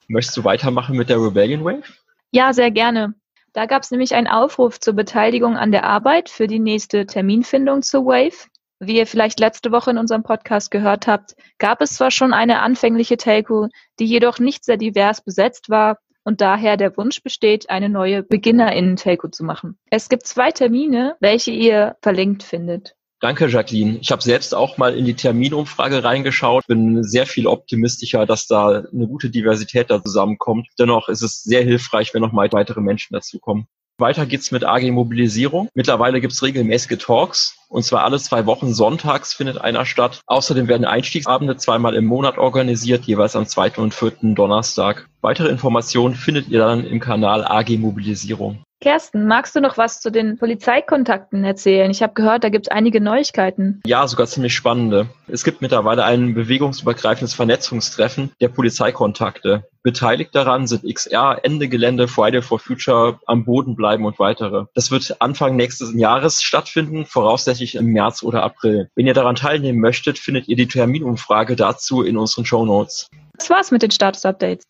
Möchtest 0.08 0.38
du 0.38 0.44
weitermachen 0.44 0.98
mit 0.98 1.10
der 1.10 1.18
Rebellion 1.18 1.66
Wave? 1.66 1.94
Ja, 2.32 2.54
sehr 2.54 2.70
gerne. 2.70 3.16
Da 3.54 3.68
gab 3.68 3.84
es 3.84 3.92
nämlich 3.92 4.16
einen 4.16 4.28
Aufruf 4.28 4.80
zur 4.80 4.96
Beteiligung 4.96 5.58
an 5.58 5.72
der 5.72 5.84
Arbeit 5.84 6.30
für 6.30 6.48
die 6.48 6.60
nächste 6.60 7.06
Terminfindung 7.06 7.84
zur 7.84 8.06
Wave. 8.06 8.50
Wie 8.80 8.98
ihr 8.98 9.08
vielleicht 9.08 9.40
letzte 9.40 9.72
Woche 9.72 9.92
in 9.92 10.00
unserem 10.00 10.24
Podcast 10.24 10.72
gehört 10.72 11.06
habt, 11.08 11.36
gab 11.60 11.80
es 11.82 11.94
zwar 11.94 12.10
schon 12.10 12.34
eine 12.34 12.62
anfängliche 12.62 13.16
Telco, 13.16 13.70
die 14.00 14.06
jedoch 14.06 14.40
nicht 14.40 14.66
sehr 14.66 14.78
divers 14.78 15.24
besetzt 15.24 15.70
war 15.70 16.00
und 16.24 16.42
daher 16.42 16.78
der 16.78 16.98
Wunsch 16.98 17.22
besteht, 17.22 17.70
eine 17.70 17.90
neue 17.90 18.24
BeginnerInnen-Telco 18.24 19.30
zu 19.30 19.44
machen. 19.44 19.78
Es 19.90 20.10
gibt 20.10 20.26
zwei 20.26 20.52
Termine, 20.52 21.16
welche 21.20 21.52
ihr 21.52 21.96
verlinkt 22.02 22.44
findet. 22.44 22.96
Danke, 23.24 23.48
Jacqueline. 23.48 24.00
Ich 24.02 24.12
habe 24.12 24.22
selbst 24.22 24.54
auch 24.54 24.78
mal 24.78 24.98
in 24.98 25.06
die 25.06 25.14
Terminumfrage 25.14 26.04
reingeschaut, 26.04 26.68
bin 26.68 27.06
sehr 27.06 27.26
viel 27.26 27.48
optimistischer, 27.48 28.26
dass 28.26 28.48
da 28.48 28.84
eine 28.92 29.08
gute 29.08 29.30
Diversität 29.30 29.90
da 29.90 30.04
zusammenkommt. 30.04 30.68
Dennoch 30.78 31.08
ist 31.08 31.22
es 31.22 31.42
sehr 31.42 31.64
hilfreich, 31.64 32.14
wenn 32.14 32.22
noch 32.22 32.34
mal 32.34 32.52
weitere 32.52 32.82
Menschen 32.82 33.14
dazukommen. 33.14 33.68
Weiter 33.98 34.26
geht's 34.26 34.52
mit 34.52 34.66
AG 34.66 34.92
Mobilisierung. 34.92 35.70
Mittlerweile 35.74 36.20
gibt's 36.20 36.44
regelmäßige 36.44 36.98
Talks 36.98 37.56
und 37.70 37.84
zwar 37.84 38.04
alle 38.04 38.20
zwei 38.20 38.46
Wochen 38.46 38.74
sonntags 38.74 39.34
findet 39.34 39.60
einer 39.60 39.86
statt. 39.86 40.22
Außerdem 40.28 40.68
werden 40.68 40.86
Einstiegsabende 40.86 41.58
zweimal 41.58 41.96
im 41.96 42.06
Monat 42.06 42.38
organisiert, 42.38 43.06
jeweils 43.06 43.36
am 43.36 43.48
zweiten 43.48 43.82
und 43.82 43.94
vierten 43.94 44.36
Donnerstag. 44.36 45.08
Weitere 45.22 45.50
Informationen 45.50 46.16
findet 46.16 46.50
ihr 46.50 46.60
dann 46.60 46.86
im 46.86 47.00
Kanal 47.00 47.46
AG 47.46 47.78
Mobilisierung. 47.78 48.64
Kersten, 48.84 49.28
magst 49.28 49.56
du 49.56 49.62
noch 49.62 49.78
was 49.78 50.02
zu 50.02 50.12
den 50.12 50.38
Polizeikontakten 50.38 51.46
erzählen? 51.46 51.90
Ich 51.90 52.04
habe 52.04 52.14
gehört, 52.16 52.44
da 52.44 52.50
gibt 52.50 52.68
es 52.68 52.72
einige 52.72 53.00
Neuigkeiten. 53.00 53.82
Ja, 53.86 54.06
sogar 54.06 54.28
ziemlich 54.28 54.54
spannende. 54.54 55.08
Es 55.30 55.46
gibt 55.46 55.62
mittlerweile 55.62 56.04
ein 56.04 56.34
bewegungsübergreifendes 56.34 57.34
Vernetzungstreffen 57.34 58.34
der 58.42 58.50
Polizeikontakte. 58.50 59.64
Beteiligt 59.84 60.36
daran 60.36 60.68
sind 60.68 60.84
XR, 60.84 61.40
Ende 61.44 61.70
Gelände, 61.70 62.10
Friday 62.10 62.42
for 62.42 62.60
Future, 62.60 63.20
am 63.26 63.46
Boden 63.46 63.78
bleiben 63.78 64.04
und 64.04 64.20
weitere. 64.20 64.66
Das 64.76 64.92
wird 64.92 65.22
Anfang 65.22 65.56
nächsten 65.56 65.98
Jahres 65.98 66.44
stattfinden, 66.44 67.06
voraussichtlich 67.06 67.63
im 67.72 67.88
März 67.88 68.24
oder 68.24 68.44
April. 68.44 68.90
Wenn 68.96 69.08
ihr 69.08 69.14
daran 69.14 69.36
teilnehmen 69.36 69.80
möchtet, 69.80 70.20
findet 70.20 70.48
ihr 70.48 70.56
die 70.56 70.68
Terminumfrage 70.68 71.56
dazu 71.56 72.04
in 72.04 72.18
unseren 72.18 72.46
Show 72.46 72.66
Notes. 72.66 73.10
Das 73.38 73.50
war's 73.50 73.72
mit 73.72 73.82
den 73.82 73.92
Status-Updates. 73.92 74.66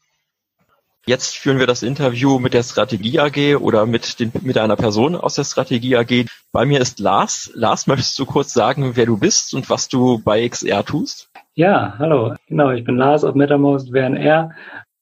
Jetzt 1.05 1.35
führen 1.35 1.59
wir 1.59 1.67
das 1.67 1.83
Interview 1.83 2.39
mit 2.39 2.53
der 2.53 2.63
Strategie 2.63 3.19
AG 3.19 3.57
oder 3.59 3.85
mit, 3.85 4.21
den, 4.21 4.31
mit 4.41 4.57
einer 4.57 4.77
Person 4.77 5.15
aus 5.15 5.35
der 5.35 5.43
Strategie 5.43 5.97
AG. 5.97 6.27
Bei 6.53 6.65
mir 6.65 6.79
ist 6.79 6.99
Lars. 6.99 7.51
Lars, 7.55 7.87
möchtest 7.87 8.17
du 8.19 8.25
kurz 8.25 8.53
sagen, 8.53 8.95
wer 8.95 9.05
du 9.05 9.17
bist 9.17 9.53
und 9.53 9.69
was 9.69 9.89
du 9.89 10.19
bei 10.23 10.47
XR 10.47 10.85
tust? 10.85 11.29
Ja, 11.55 11.95
hallo. 11.99 12.35
Genau, 12.47 12.71
ich 12.71 12.85
bin 12.85 12.95
Lars 12.95 13.25
auf 13.25 13.35
MetaMost 13.35 13.91
WNR. 13.91 14.51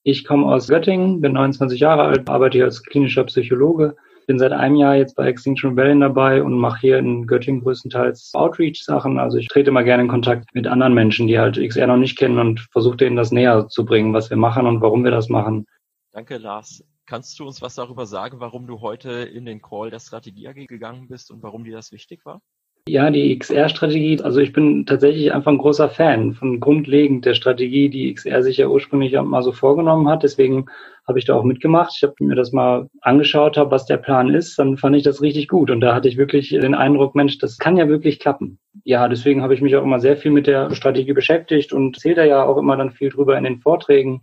Ich 0.02 0.26
komme 0.26 0.48
aus 0.48 0.68
Göttingen, 0.68 1.22
bin 1.22 1.34
29 1.34 1.80
Jahre 1.80 2.04
alt, 2.04 2.28
arbeite 2.30 2.58
hier 2.58 2.66
als 2.66 2.82
klinischer 2.82 3.26
Psychologe. 3.26 3.96
Bin 4.28 4.40
seit 4.40 4.52
einem 4.52 4.76
Jahr 4.76 4.96
jetzt 4.96 5.16
bei 5.16 5.28
Extinction 5.28 5.72
Rebellion 5.72 6.02
dabei 6.02 6.42
und 6.44 6.58
mache 6.58 6.80
hier 6.82 6.98
in 6.98 7.28
Göttingen 7.28 7.62
größtenteils 7.62 8.32
Outreach-Sachen. 8.34 9.20
Also 9.20 9.38
ich 9.38 9.48
trete 9.48 9.72
mal 9.72 9.84
gerne 9.84 10.04
in 10.04 10.10
Kontakt 10.10 10.54
mit 10.54 10.68
anderen 10.68 10.94
Menschen, 10.94 11.28
die 11.28 11.40
halt 11.40 11.58
XR 11.58 11.88
noch 11.88 11.98
nicht 11.98 12.18
kennen 12.18 12.40
und 12.40 12.62
versuche 12.72 12.98
denen 12.98 13.16
das 13.16 13.32
näher 13.32 13.68
zu 13.68 13.86
bringen, 13.86 14.14
was 14.14 14.30
wir 14.30 14.38
machen 14.38 14.68
und 14.68 14.82
warum 14.82 15.04
wir 15.04 15.12
das 15.12 15.30
machen. 15.30 15.66
Danke, 16.12 16.38
Lars. 16.38 16.84
Kannst 17.06 17.40
du 17.40 17.46
uns 17.46 17.62
was 17.62 17.76
darüber 17.76 18.06
sagen, 18.06 18.40
warum 18.40 18.68
du 18.68 18.80
heute 18.80 19.12
in 19.12 19.46
den 19.46 19.62
Call 19.62 19.90
der 19.90 20.00
Strategie 20.00 20.48
AG 20.48 20.68
gegangen 20.68 21.08
bist 21.10 21.32
und 21.32 21.44
warum 21.44 21.64
dir 21.64 21.76
das 21.76 21.92
wichtig 21.92 22.26
war? 22.26 22.42
Ja, 22.88 23.12
die 23.12 23.38
XR-Strategie, 23.38 24.22
also 24.24 24.40
ich 24.40 24.54
bin 24.54 24.88
tatsächlich 24.88 25.32
einfach 25.34 25.52
ein 25.52 25.60
großer 25.60 25.88
Fan 25.88 26.34
von 26.34 26.60
grundlegend 26.60 27.26
der 27.26 27.36
Strategie, 27.36 27.90
die 27.90 28.12
XR 28.12 28.42
sich 28.42 28.58
ja 28.58 28.68
ursprünglich 28.68 29.14
mal 29.14 29.44
so 29.44 29.52
vorgenommen 29.52 30.10
hat. 30.10 30.24
Deswegen 30.24 30.66
habe 31.08 31.20
ich 31.20 31.26
da 31.26 31.36
auch 31.36 31.44
mitgemacht. 31.44 31.94
Ich 31.96 32.02
habe 32.02 32.16
mir 32.20 32.34
das 32.36 32.52
mal 32.52 32.90
angeschaut, 33.02 33.56
habe, 33.56 33.70
was 33.70 33.86
der 33.86 33.98
Plan 33.98 34.34
ist, 34.34 34.58
dann 34.58 34.78
fand 34.78 34.96
ich 34.96 35.04
das 35.04 35.22
richtig 35.22 35.48
gut. 35.48 35.70
Und 35.70 35.82
da 35.82 35.94
hatte 35.94 36.08
ich 36.08 36.18
wirklich 36.18 36.50
den 36.50 36.74
Eindruck, 36.74 37.14
Mensch, 37.14 37.38
das 37.38 37.60
kann 37.60 37.78
ja 37.78 37.88
wirklich 37.88 38.20
klappen. 38.20 38.58
Ja, 38.84 39.08
deswegen 39.08 39.44
habe 39.44 39.54
ich 39.54 39.62
mich 39.62 39.76
auch 39.76 39.84
immer 39.84 40.00
sehr 40.00 40.18
viel 40.18 40.32
mit 40.32 40.48
der 40.48 40.74
Strategie 40.74 41.14
beschäftigt 41.14 41.74
und 41.74 42.00
zähle 42.00 42.16
da 42.16 42.24
ja 42.26 42.44
auch 42.44 42.58
immer 42.58 42.78
dann 42.78 42.92
viel 42.92 43.10
drüber 43.10 43.38
in 43.38 43.44
den 43.44 43.60
Vorträgen. 43.60 44.22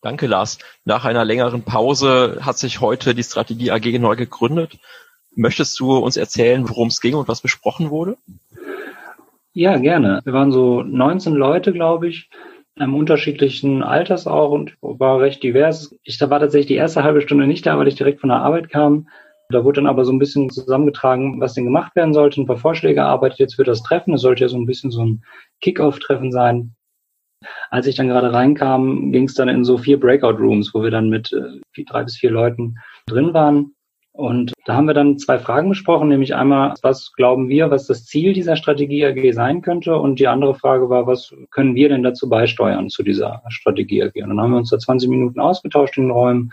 Danke, 0.00 0.26
Lars. 0.26 0.58
Nach 0.84 1.04
einer 1.06 1.24
längeren 1.24 1.62
Pause 1.62 2.38
hat 2.42 2.58
sich 2.58 2.80
heute 2.80 3.14
die 3.14 3.22
Strategie 3.22 3.70
AG 3.70 3.98
neu 3.98 4.16
gegründet. 4.16 4.78
Möchtest 5.36 5.78
du 5.80 5.96
uns 5.96 6.16
erzählen, 6.16 6.68
worum 6.68 6.88
es 6.88 7.00
ging 7.00 7.14
und 7.14 7.28
was 7.28 7.40
besprochen 7.40 7.90
wurde? 7.90 8.16
Ja, 9.52 9.76
gerne. 9.78 10.20
Wir 10.24 10.32
waren 10.32 10.52
so 10.52 10.82
19 10.82 11.32
Leute, 11.34 11.72
glaube 11.72 12.08
ich, 12.08 12.28
einem 12.76 12.94
unterschiedlichen 12.94 13.82
Alters 13.82 14.26
auch 14.26 14.50
und 14.50 14.76
war 14.80 15.20
recht 15.20 15.42
divers. 15.42 15.94
Ich 16.02 16.20
war 16.20 16.40
tatsächlich 16.40 16.66
die 16.66 16.74
erste 16.74 17.04
halbe 17.04 17.20
Stunde 17.20 17.46
nicht 17.46 17.64
da, 17.66 17.78
weil 17.78 17.88
ich 17.88 17.94
direkt 17.94 18.20
von 18.20 18.30
der 18.30 18.40
Arbeit 18.40 18.68
kam. 18.68 19.08
Da 19.50 19.62
wurde 19.62 19.80
dann 19.80 19.86
aber 19.86 20.04
so 20.04 20.12
ein 20.12 20.18
bisschen 20.18 20.50
zusammengetragen, 20.50 21.40
was 21.40 21.54
denn 21.54 21.64
gemacht 21.64 21.94
werden 21.94 22.14
sollte. 22.14 22.40
Ein 22.40 22.46
paar 22.46 22.56
Vorschläge 22.56 23.00
erarbeitet 23.00 23.38
jetzt 23.38 23.54
für 23.54 23.64
das 23.64 23.82
Treffen. 23.82 24.14
Es 24.14 24.22
sollte 24.22 24.42
ja 24.42 24.48
so 24.48 24.56
ein 24.56 24.66
bisschen 24.66 24.90
so 24.90 25.04
ein 25.04 25.22
Kick-Off-Treffen 25.60 26.32
sein. 26.32 26.74
Als 27.70 27.86
ich 27.86 27.94
dann 27.94 28.08
gerade 28.08 28.32
reinkam, 28.32 29.12
ging 29.12 29.24
es 29.24 29.34
dann 29.34 29.48
in 29.48 29.64
so 29.64 29.76
vier 29.76 30.00
Breakout-Rooms, 30.00 30.72
wo 30.74 30.82
wir 30.82 30.90
dann 30.90 31.10
mit 31.10 31.32
äh, 31.32 31.84
drei 31.84 32.04
bis 32.04 32.16
vier 32.16 32.30
Leuten 32.30 32.76
drin 33.06 33.34
waren. 33.34 33.74
Und 34.16 34.52
da 34.64 34.76
haben 34.76 34.86
wir 34.86 34.94
dann 34.94 35.18
zwei 35.18 35.40
Fragen 35.40 35.68
besprochen, 35.68 36.08
nämlich 36.08 36.36
einmal, 36.36 36.74
was 36.82 37.12
glauben 37.14 37.48
wir, 37.48 37.72
was 37.72 37.88
das 37.88 38.06
Ziel 38.06 38.32
dieser 38.32 38.54
Strategie 38.54 39.04
AG 39.04 39.32
sein 39.32 39.60
könnte? 39.60 39.96
Und 39.96 40.20
die 40.20 40.28
andere 40.28 40.54
Frage 40.54 40.88
war, 40.88 41.08
was 41.08 41.34
können 41.50 41.74
wir 41.74 41.88
denn 41.88 42.04
dazu 42.04 42.28
beisteuern 42.28 42.88
zu 42.90 43.02
dieser 43.02 43.42
Strategie 43.48 44.04
AG? 44.04 44.14
Und 44.22 44.28
dann 44.28 44.40
haben 44.40 44.52
wir 44.52 44.58
uns 44.58 44.70
da 44.70 44.78
20 44.78 45.08
Minuten 45.08 45.40
ausgetauscht 45.40 45.96
in 45.98 46.04
den 46.04 46.12
Räumen 46.12 46.52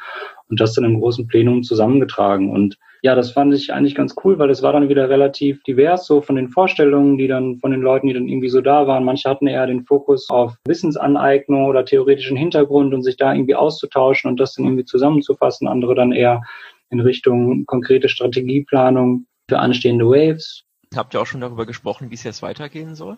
und 0.49 0.59
das 0.59 0.73
dann 0.73 0.85
im 0.85 0.99
großen 0.99 1.27
Plenum 1.27 1.61
zusammengetragen. 1.61 2.49
Und 2.49 2.79
ja, 3.03 3.13
das 3.13 3.31
fand 3.31 3.53
ich 3.53 3.71
eigentlich 3.71 3.93
ganz 3.93 4.15
cool, 4.23 4.39
weil 4.39 4.49
es 4.49 4.63
war 4.63 4.73
dann 4.73 4.89
wieder 4.89 5.07
relativ 5.09 5.61
divers, 5.61 6.07
so 6.07 6.21
von 6.21 6.37
den 6.37 6.49
Vorstellungen, 6.49 7.19
die 7.19 7.27
dann 7.27 7.57
von 7.57 7.69
den 7.69 7.81
Leuten, 7.81 8.07
die 8.07 8.13
dann 8.13 8.27
irgendwie 8.27 8.49
so 8.49 8.61
da 8.61 8.87
waren. 8.87 9.05
Manche 9.05 9.29
hatten 9.29 9.45
eher 9.45 9.67
den 9.67 9.83
Fokus 9.83 10.27
auf 10.31 10.55
Wissensaneignung 10.67 11.65
oder 11.65 11.85
theoretischen 11.85 12.37
Hintergrund 12.37 12.91
und 12.95 13.03
sich 13.03 13.17
da 13.17 13.31
irgendwie 13.31 13.55
auszutauschen 13.55 14.31
und 14.31 14.39
das 14.39 14.55
dann 14.55 14.65
irgendwie 14.65 14.85
zusammenzufassen. 14.85 15.67
Andere 15.67 15.93
dann 15.93 16.11
eher 16.11 16.41
in 16.91 16.99
Richtung 16.99 17.65
konkrete 17.65 18.09
Strategieplanung 18.09 19.25
für 19.49 19.59
anstehende 19.59 20.05
Waves. 20.05 20.63
Habt 20.95 21.13
ihr 21.13 21.21
auch 21.21 21.25
schon 21.25 21.41
darüber 21.41 21.65
gesprochen, 21.65 22.09
wie 22.09 22.15
es 22.15 22.23
jetzt 22.23 22.41
weitergehen 22.41 22.95
soll? 22.95 23.17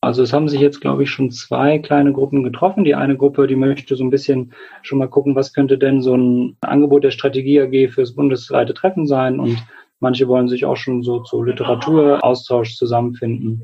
Also 0.00 0.22
es 0.22 0.32
haben 0.32 0.48
sich 0.48 0.60
jetzt, 0.60 0.80
glaube 0.80 1.04
ich, 1.04 1.10
schon 1.10 1.30
zwei 1.30 1.78
kleine 1.78 2.12
Gruppen 2.12 2.42
getroffen. 2.42 2.84
Die 2.84 2.94
eine 2.94 3.16
Gruppe, 3.16 3.46
die 3.46 3.56
möchte 3.56 3.96
so 3.96 4.04
ein 4.04 4.10
bisschen 4.10 4.52
schon 4.82 4.98
mal 4.98 5.08
gucken, 5.08 5.34
was 5.34 5.54
könnte 5.54 5.78
denn 5.78 6.02
so 6.02 6.16
ein 6.16 6.56
Angebot 6.60 7.04
der 7.04 7.12
Strategie 7.12 7.60
AG 7.60 7.92
fürs 7.92 8.14
bundesweite 8.14 8.74
Treffen 8.74 9.06
sein. 9.06 9.38
Und 9.38 9.64
manche 10.00 10.28
wollen 10.28 10.48
sich 10.48 10.64
auch 10.64 10.76
schon 10.76 11.02
so 11.02 11.20
zu 11.20 11.42
Literaturaustausch 11.42 12.76
zusammenfinden. 12.76 13.62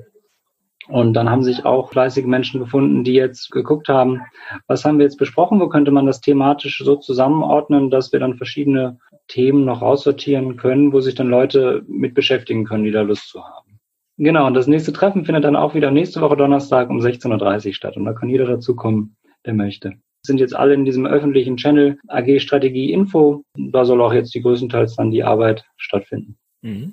Und 0.88 1.14
dann 1.14 1.28
haben 1.28 1.44
sich 1.44 1.64
auch 1.64 1.90
fleißige 1.90 2.24
Menschen 2.24 2.58
gefunden, 2.58 3.04
die 3.04 3.12
jetzt 3.12 3.50
geguckt 3.50 3.88
haben, 3.88 4.22
was 4.66 4.84
haben 4.84 4.98
wir 4.98 5.04
jetzt 5.04 5.18
besprochen, 5.18 5.60
wo 5.60 5.68
könnte 5.68 5.92
man 5.92 6.06
das 6.06 6.20
thematisch 6.20 6.82
so 6.84 6.96
zusammenordnen, 6.96 7.90
dass 7.90 8.12
wir 8.12 8.18
dann 8.18 8.36
verschiedene 8.36 8.98
Themen 9.30 9.64
noch 9.64 9.80
aussortieren 9.80 10.56
können, 10.56 10.92
wo 10.92 11.00
sich 11.00 11.14
dann 11.14 11.28
Leute 11.28 11.84
mit 11.86 12.14
beschäftigen 12.14 12.64
können, 12.64 12.84
die 12.84 12.90
da 12.90 13.02
Lust 13.02 13.28
zu 13.28 13.44
haben. 13.44 13.78
Genau, 14.18 14.46
und 14.46 14.54
das 14.54 14.66
nächste 14.66 14.92
Treffen 14.92 15.24
findet 15.24 15.44
dann 15.44 15.56
auch 15.56 15.74
wieder 15.74 15.90
nächste 15.90 16.20
Woche 16.20 16.36
Donnerstag 16.36 16.90
um 16.90 16.98
16.30 16.98 17.66
Uhr 17.68 17.74
statt. 17.74 17.96
Und 17.96 18.04
da 18.04 18.12
kann 18.12 18.28
jeder 18.28 18.44
dazu 18.44 18.74
kommen, 18.74 19.16
der 19.46 19.54
möchte. 19.54 19.94
Sind 20.22 20.40
jetzt 20.40 20.54
alle 20.54 20.74
in 20.74 20.84
diesem 20.84 21.06
öffentlichen 21.06 21.56
Channel 21.56 21.98
AG 22.08 22.40
Strategie 22.40 22.92
Info. 22.92 23.44
Da 23.56 23.84
soll 23.84 24.02
auch 24.02 24.12
jetzt 24.12 24.34
die 24.34 24.42
größtenteils 24.42 24.96
dann 24.96 25.10
die 25.10 25.22
Arbeit 25.22 25.64
stattfinden. 25.76 26.36
Mhm. 26.60 26.92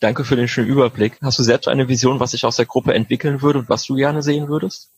Danke 0.00 0.24
für 0.24 0.36
den 0.36 0.48
schönen 0.48 0.68
Überblick. 0.68 1.18
Hast 1.22 1.38
du 1.38 1.42
selbst 1.42 1.68
eine 1.68 1.88
Vision, 1.88 2.20
was 2.20 2.32
sich 2.32 2.44
aus 2.44 2.56
der 2.56 2.66
Gruppe 2.66 2.92
entwickeln 2.92 3.40
würde 3.40 3.60
und 3.60 3.70
was 3.70 3.86
du 3.86 3.94
gerne 3.94 4.22
sehen 4.22 4.48
würdest? 4.48 4.90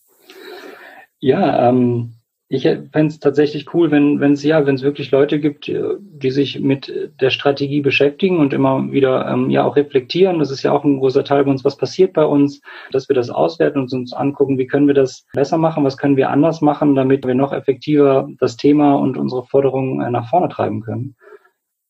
Ja, 1.20 1.68
ähm, 1.68 2.15
ich 2.48 2.62
fände 2.62 3.06
es 3.06 3.18
tatsächlich 3.18 3.74
cool, 3.74 3.90
wenn 3.90 4.20
wenn 4.20 4.32
es 4.32 4.44
ja, 4.44 4.64
wenn 4.66 4.76
es 4.76 4.82
wirklich 4.82 5.10
Leute 5.10 5.40
gibt, 5.40 5.66
die 5.66 6.30
sich 6.30 6.60
mit 6.60 7.10
der 7.20 7.30
Strategie 7.30 7.80
beschäftigen 7.80 8.38
und 8.38 8.52
immer 8.52 8.92
wieder 8.92 9.28
ähm, 9.28 9.50
ja 9.50 9.64
auch 9.64 9.74
reflektieren. 9.74 10.38
Das 10.38 10.52
ist 10.52 10.62
ja 10.62 10.70
auch 10.70 10.84
ein 10.84 10.98
großer 10.98 11.24
Teil 11.24 11.44
bei 11.44 11.50
uns, 11.50 11.64
was 11.64 11.76
passiert 11.76 12.12
bei 12.12 12.24
uns, 12.24 12.60
dass 12.92 13.08
wir 13.08 13.16
das 13.16 13.30
auswerten 13.30 13.80
und 13.80 13.92
uns 13.92 14.12
angucken, 14.12 14.58
wie 14.58 14.68
können 14.68 14.86
wir 14.86 14.94
das 14.94 15.26
besser 15.32 15.58
machen, 15.58 15.82
was 15.82 15.96
können 15.96 16.16
wir 16.16 16.30
anders 16.30 16.60
machen, 16.60 16.94
damit 16.94 17.26
wir 17.26 17.34
noch 17.34 17.52
effektiver 17.52 18.28
das 18.38 18.56
Thema 18.56 18.94
und 18.94 19.16
unsere 19.16 19.44
Forderungen 19.44 20.00
äh, 20.00 20.10
nach 20.10 20.30
vorne 20.30 20.48
treiben 20.48 20.82
können. 20.82 21.16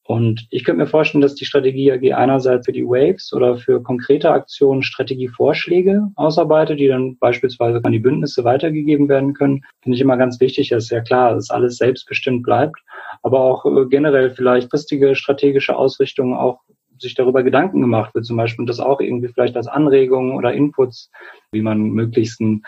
Und 0.06 0.46
ich 0.50 0.64
könnte 0.64 0.82
mir 0.82 0.86
vorstellen, 0.86 1.22
dass 1.22 1.34
die 1.34 1.44
Strategie 1.44 1.90
AG 1.90 2.14
einerseits 2.14 2.66
für 2.66 2.72
die 2.72 2.84
Waves 2.84 3.32
oder 3.32 3.56
für 3.56 3.82
konkrete 3.82 4.30
Aktionen 4.30 4.82
Strategievorschläge 4.82 6.08
ausarbeitet, 6.14 6.78
die 6.78 6.86
dann 6.86 7.18
beispielsweise 7.18 7.80
an 7.82 7.90
die 7.90 7.98
Bündnisse 7.98 8.44
weitergegeben 8.44 9.08
werden 9.08 9.34
können. 9.34 9.62
Finde 9.82 9.96
ich 9.96 10.02
immer 10.02 10.16
ganz 10.16 10.40
wichtig. 10.40 10.68
Das 10.68 10.84
ist 10.84 10.90
ja 10.90 11.00
klar, 11.00 11.34
dass 11.34 11.50
alles 11.50 11.78
selbstbestimmt 11.78 12.44
bleibt, 12.44 12.78
aber 13.22 13.40
auch 13.40 13.64
äh, 13.64 13.86
generell 13.86 14.30
vielleicht 14.30 14.70
fristige 14.70 15.16
strategische 15.16 15.76
Ausrichtungen 15.76 16.34
auch 16.34 16.60
sich 16.98 17.14
darüber 17.14 17.42
Gedanken 17.42 17.80
gemacht 17.80 18.14
wird, 18.14 18.24
zum 18.24 18.36
Beispiel, 18.36 18.62
und 18.62 18.68
das 18.68 18.80
auch 18.80 19.00
irgendwie 19.00 19.28
vielleicht 19.28 19.56
als 19.56 19.66
Anregungen 19.66 20.32
oder 20.32 20.54
Inputs, 20.54 21.10
wie 21.52 21.62
man 21.62 21.90
möglichst 21.90 22.40
ein 22.40 22.62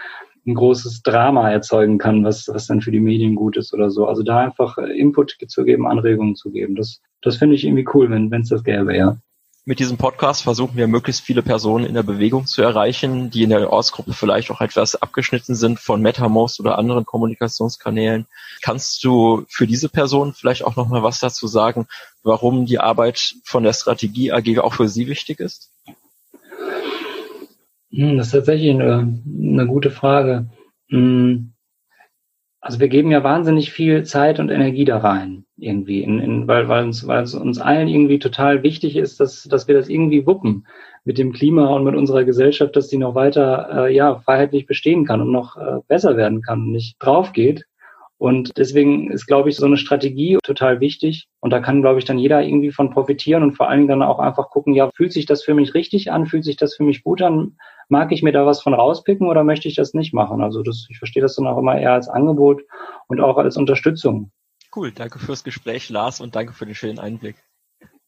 ein 0.48 0.54
großes 0.54 1.02
Drama 1.02 1.50
erzeugen 1.50 1.98
kann, 1.98 2.24
was, 2.24 2.48
was 2.48 2.66
dann 2.66 2.80
für 2.80 2.90
die 2.90 3.00
Medien 3.00 3.34
gut 3.34 3.56
ist 3.56 3.72
oder 3.72 3.90
so. 3.90 4.06
Also 4.06 4.22
da 4.22 4.38
einfach 4.38 4.78
äh, 4.78 4.98
Input 4.98 5.36
zu 5.46 5.64
geben, 5.64 5.86
Anregungen 5.86 6.34
zu 6.34 6.50
geben. 6.50 6.74
Das, 6.74 7.00
das 7.22 7.36
finde 7.36 7.54
ich 7.54 7.64
irgendwie 7.64 7.86
cool, 7.94 8.10
wenn 8.10 8.32
es 8.32 8.48
das 8.48 8.64
gäbe, 8.64 8.96
ja. 8.96 9.18
Mit 9.68 9.80
diesem 9.80 9.98
Podcast 9.98 10.44
versuchen 10.44 10.78
wir 10.78 10.88
möglichst 10.88 11.20
viele 11.20 11.42
Personen 11.42 11.84
in 11.84 11.92
der 11.92 12.02
Bewegung 12.02 12.46
zu 12.46 12.62
erreichen, 12.62 13.28
die 13.28 13.42
in 13.42 13.50
der 13.50 13.70
Ortsgruppe 13.70 14.14
vielleicht 14.14 14.50
auch 14.50 14.62
etwas 14.62 14.96
abgeschnitten 14.96 15.54
sind 15.54 15.78
von 15.78 16.00
MetaMost 16.00 16.58
oder 16.60 16.78
anderen 16.78 17.04
Kommunikationskanälen. 17.04 18.26
Kannst 18.62 19.04
du 19.04 19.44
für 19.50 19.66
diese 19.66 19.90
Personen 19.90 20.32
vielleicht 20.32 20.64
auch 20.64 20.76
noch 20.76 20.88
mal 20.88 21.02
was 21.02 21.20
dazu 21.20 21.46
sagen, 21.46 21.86
warum 22.22 22.64
die 22.64 22.78
Arbeit 22.78 23.34
von 23.44 23.62
der 23.62 23.74
Strategie 23.74 24.32
AG 24.32 24.58
auch 24.60 24.72
für 24.72 24.88
sie 24.88 25.06
wichtig 25.06 25.38
ist? 25.38 25.70
Hm, 27.90 28.16
das 28.16 28.28
ist 28.28 28.32
tatsächlich 28.32 28.70
eine, 28.70 29.20
eine 29.26 29.66
gute 29.66 29.90
Frage. 29.90 30.48
Hm, 30.88 31.52
also 32.60 32.80
wir 32.80 32.88
geben 32.88 33.10
ja 33.10 33.22
wahnsinnig 33.22 33.70
viel 33.72 34.04
Zeit 34.04 34.40
und 34.40 34.50
Energie 34.50 34.84
da 34.84 34.98
rein, 34.98 35.44
irgendwie, 35.56 36.02
in, 36.02 36.18
in, 36.18 36.48
weil, 36.48 36.68
weil, 36.68 36.84
uns, 36.84 37.06
weil 37.06 37.22
es 37.22 37.34
uns 37.34 37.60
allen 37.60 37.88
irgendwie 37.88 38.18
total 38.18 38.62
wichtig 38.62 38.96
ist, 38.96 39.20
dass, 39.20 39.44
dass 39.44 39.68
wir 39.68 39.74
das 39.74 39.88
irgendwie 39.88 40.26
wuppen 40.26 40.66
mit 41.04 41.18
dem 41.18 41.32
Klima 41.32 41.68
und 41.68 41.84
mit 41.84 41.94
unserer 41.94 42.24
Gesellschaft, 42.24 42.74
dass 42.74 42.88
die 42.88 42.98
noch 42.98 43.14
weiter 43.14 43.86
äh, 43.86 43.94
ja, 43.94 44.16
freiheitlich 44.16 44.66
bestehen 44.66 45.06
kann 45.06 45.20
und 45.20 45.30
noch 45.30 45.56
äh, 45.56 45.80
besser 45.86 46.16
werden 46.16 46.42
kann 46.42 46.62
und 46.62 46.72
nicht 46.72 46.96
drauf 46.98 47.32
geht. 47.32 47.64
Und 48.18 48.58
deswegen 48.58 49.12
ist, 49.12 49.26
glaube 49.26 49.48
ich, 49.48 49.56
so 49.56 49.66
eine 49.66 49.76
Strategie 49.76 50.38
total 50.42 50.80
wichtig. 50.80 51.28
Und 51.40 51.50
da 51.50 51.60
kann, 51.60 51.82
glaube 51.82 52.00
ich, 52.00 52.04
dann 52.04 52.18
jeder 52.18 52.42
irgendwie 52.42 52.72
von 52.72 52.90
profitieren 52.90 53.44
und 53.44 53.52
vor 53.52 53.68
allen 53.68 53.80
Dingen 53.80 54.00
dann 54.00 54.02
auch 54.02 54.18
einfach 54.18 54.50
gucken, 54.50 54.74
ja, 54.74 54.90
fühlt 54.94 55.12
sich 55.12 55.24
das 55.24 55.44
für 55.44 55.54
mich 55.54 55.74
richtig 55.74 56.10
an? 56.10 56.26
Fühlt 56.26 56.44
sich 56.44 56.56
das 56.56 56.74
für 56.74 56.82
mich 56.82 57.04
gut 57.04 57.22
an? 57.22 57.56
Mag 57.88 58.10
ich 58.10 58.24
mir 58.24 58.32
da 58.32 58.44
was 58.44 58.60
von 58.60 58.74
rauspicken 58.74 59.28
oder 59.28 59.44
möchte 59.44 59.68
ich 59.68 59.76
das 59.76 59.94
nicht 59.94 60.12
machen? 60.12 60.42
Also 60.42 60.62
das, 60.62 60.86
ich 60.90 60.98
verstehe 60.98 61.22
das 61.22 61.36
dann 61.36 61.46
auch 61.46 61.58
immer 61.58 61.78
eher 61.78 61.92
als 61.92 62.08
Angebot 62.08 62.62
und 63.06 63.20
auch 63.20 63.38
als 63.38 63.56
Unterstützung. 63.56 64.32
Cool, 64.74 64.90
danke 64.90 65.20
fürs 65.20 65.44
Gespräch, 65.44 65.88
Lars, 65.88 66.20
und 66.20 66.34
danke 66.34 66.52
für 66.52 66.66
den 66.66 66.74
schönen 66.74 66.98
Einblick. 66.98 67.36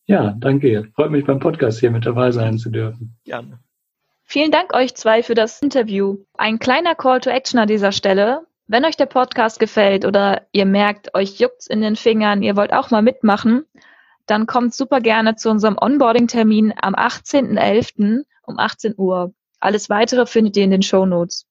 Ja, 0.06 0.34
danke. 0.36 0.90
Freut 0.96 1.12
mich 1.12 1.24
beim 1.24 1.38
Podcast 1.38 1.78
hier 1.78 1.92
mit 1.92 2.04
dabei 2.04 2.32
sein 2.32 2.58
zu 2.58 2.70
dürfen. 2.70 3.16
Gerne. 3.24 3.60
Vielen 4.24 4.50
Dank 4.50 4.74
euch 4.74 4.94
zwei 4.94 5.22
für 5.22 5.34
das 5.34 5.62
Interview. 5.62 6.18
Ein 6.36 6.58
kleiner 6.58 6.96
Call 6.96 7.20
to 7.20 7.30
Action 7.30 7.60
an 7.60 7.68
dieser 7.68 7.92
Stelle. 7.92 8.46
Wenn 8.72 8.84
euch 8.84 8.96
der 8.96 9.06
Podcast 9.06 9.58
gefällt 9.58 10.04
oder 10.04 10.46
ihr 10.52 10.64
merkt, 10.64 11.12
euch 11.16 11.40
juckt's 11.40 11.66
in 11.66 11.80
den 11.80 11.96
Fingern, 11.96 12.40
ihr 12.40 12.54
wollt 12.54 12.72
auch 12.72 12.92
mal 12.92 13.02
mitmachen, 13.02 13.64
dann 14.26 14.46
kommt 14.46 14.76
super 14.76 15.00
gerne 15.00 15.34
zu 15.34 15.50
unserem 15.50 15.76
Onboarding-Termin 15.76 16.74
am 16.80 16.94
18.11. 16.94 18.22
um 18.46 18.58
18 18.60 18.94
Uhr. 18.96 19.34
Alles 19.58 19.90
weitere 19.90 20.24
findet 20.24 20.56
ihr 20.56 20.62
in 20.62 20.70
den 20.70 20.82
Show 20.82 21.04
Notes. 21.04 21.48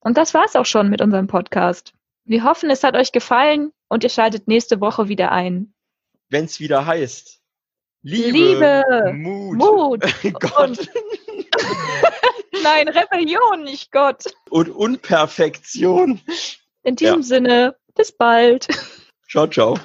Und 0.00 0.18
das 0.18 0.34
war's 0.34 0.54
auch 0.54 0.66
schon 0.66 0.90
mit 0.90 1.00
unserem 1.00 1.26
Podcast. 1.26 1.94
Wir 2.26 2.44
hoffen, 2.44 2.68
es 2.68 2.84
hat 2.84 2.96
euch 2.96 3.12
gefallen 3.12 3.72
und 3.88 4.04
ihr 4.04 4.10
schaltet 4.10 4.46
nächste 4.46 4.82
Woche 4.82 5.08
wieder 5.08 5.32
ein. 5.32 5.72
Wenn's 6.28 6.60
wieder 6.60 6.84
heißt. 6.84 7.40
Liebe, 8.02 8.28
Liebe 8.30 9.12
Mut, 9.14 9.56
Mut 9.56 10.04
und 10.58 10.78
Nein, 12.62 12.88
Rebellion, 12.88 13.64
nicht 13.64 13.92
Gott. 13.92 14.24
Und 14.50 14.68
Unperfektion. 14.70 16.20
In 16.82 16.96
diesem 16.96 17.20
ja. 17.20 17.22
Sinne, 17.22 17.76
bis 17.94 18.12
bald. 18.12 18.68
Ciao, 19.28 19.46
ciao. 19.46 19.78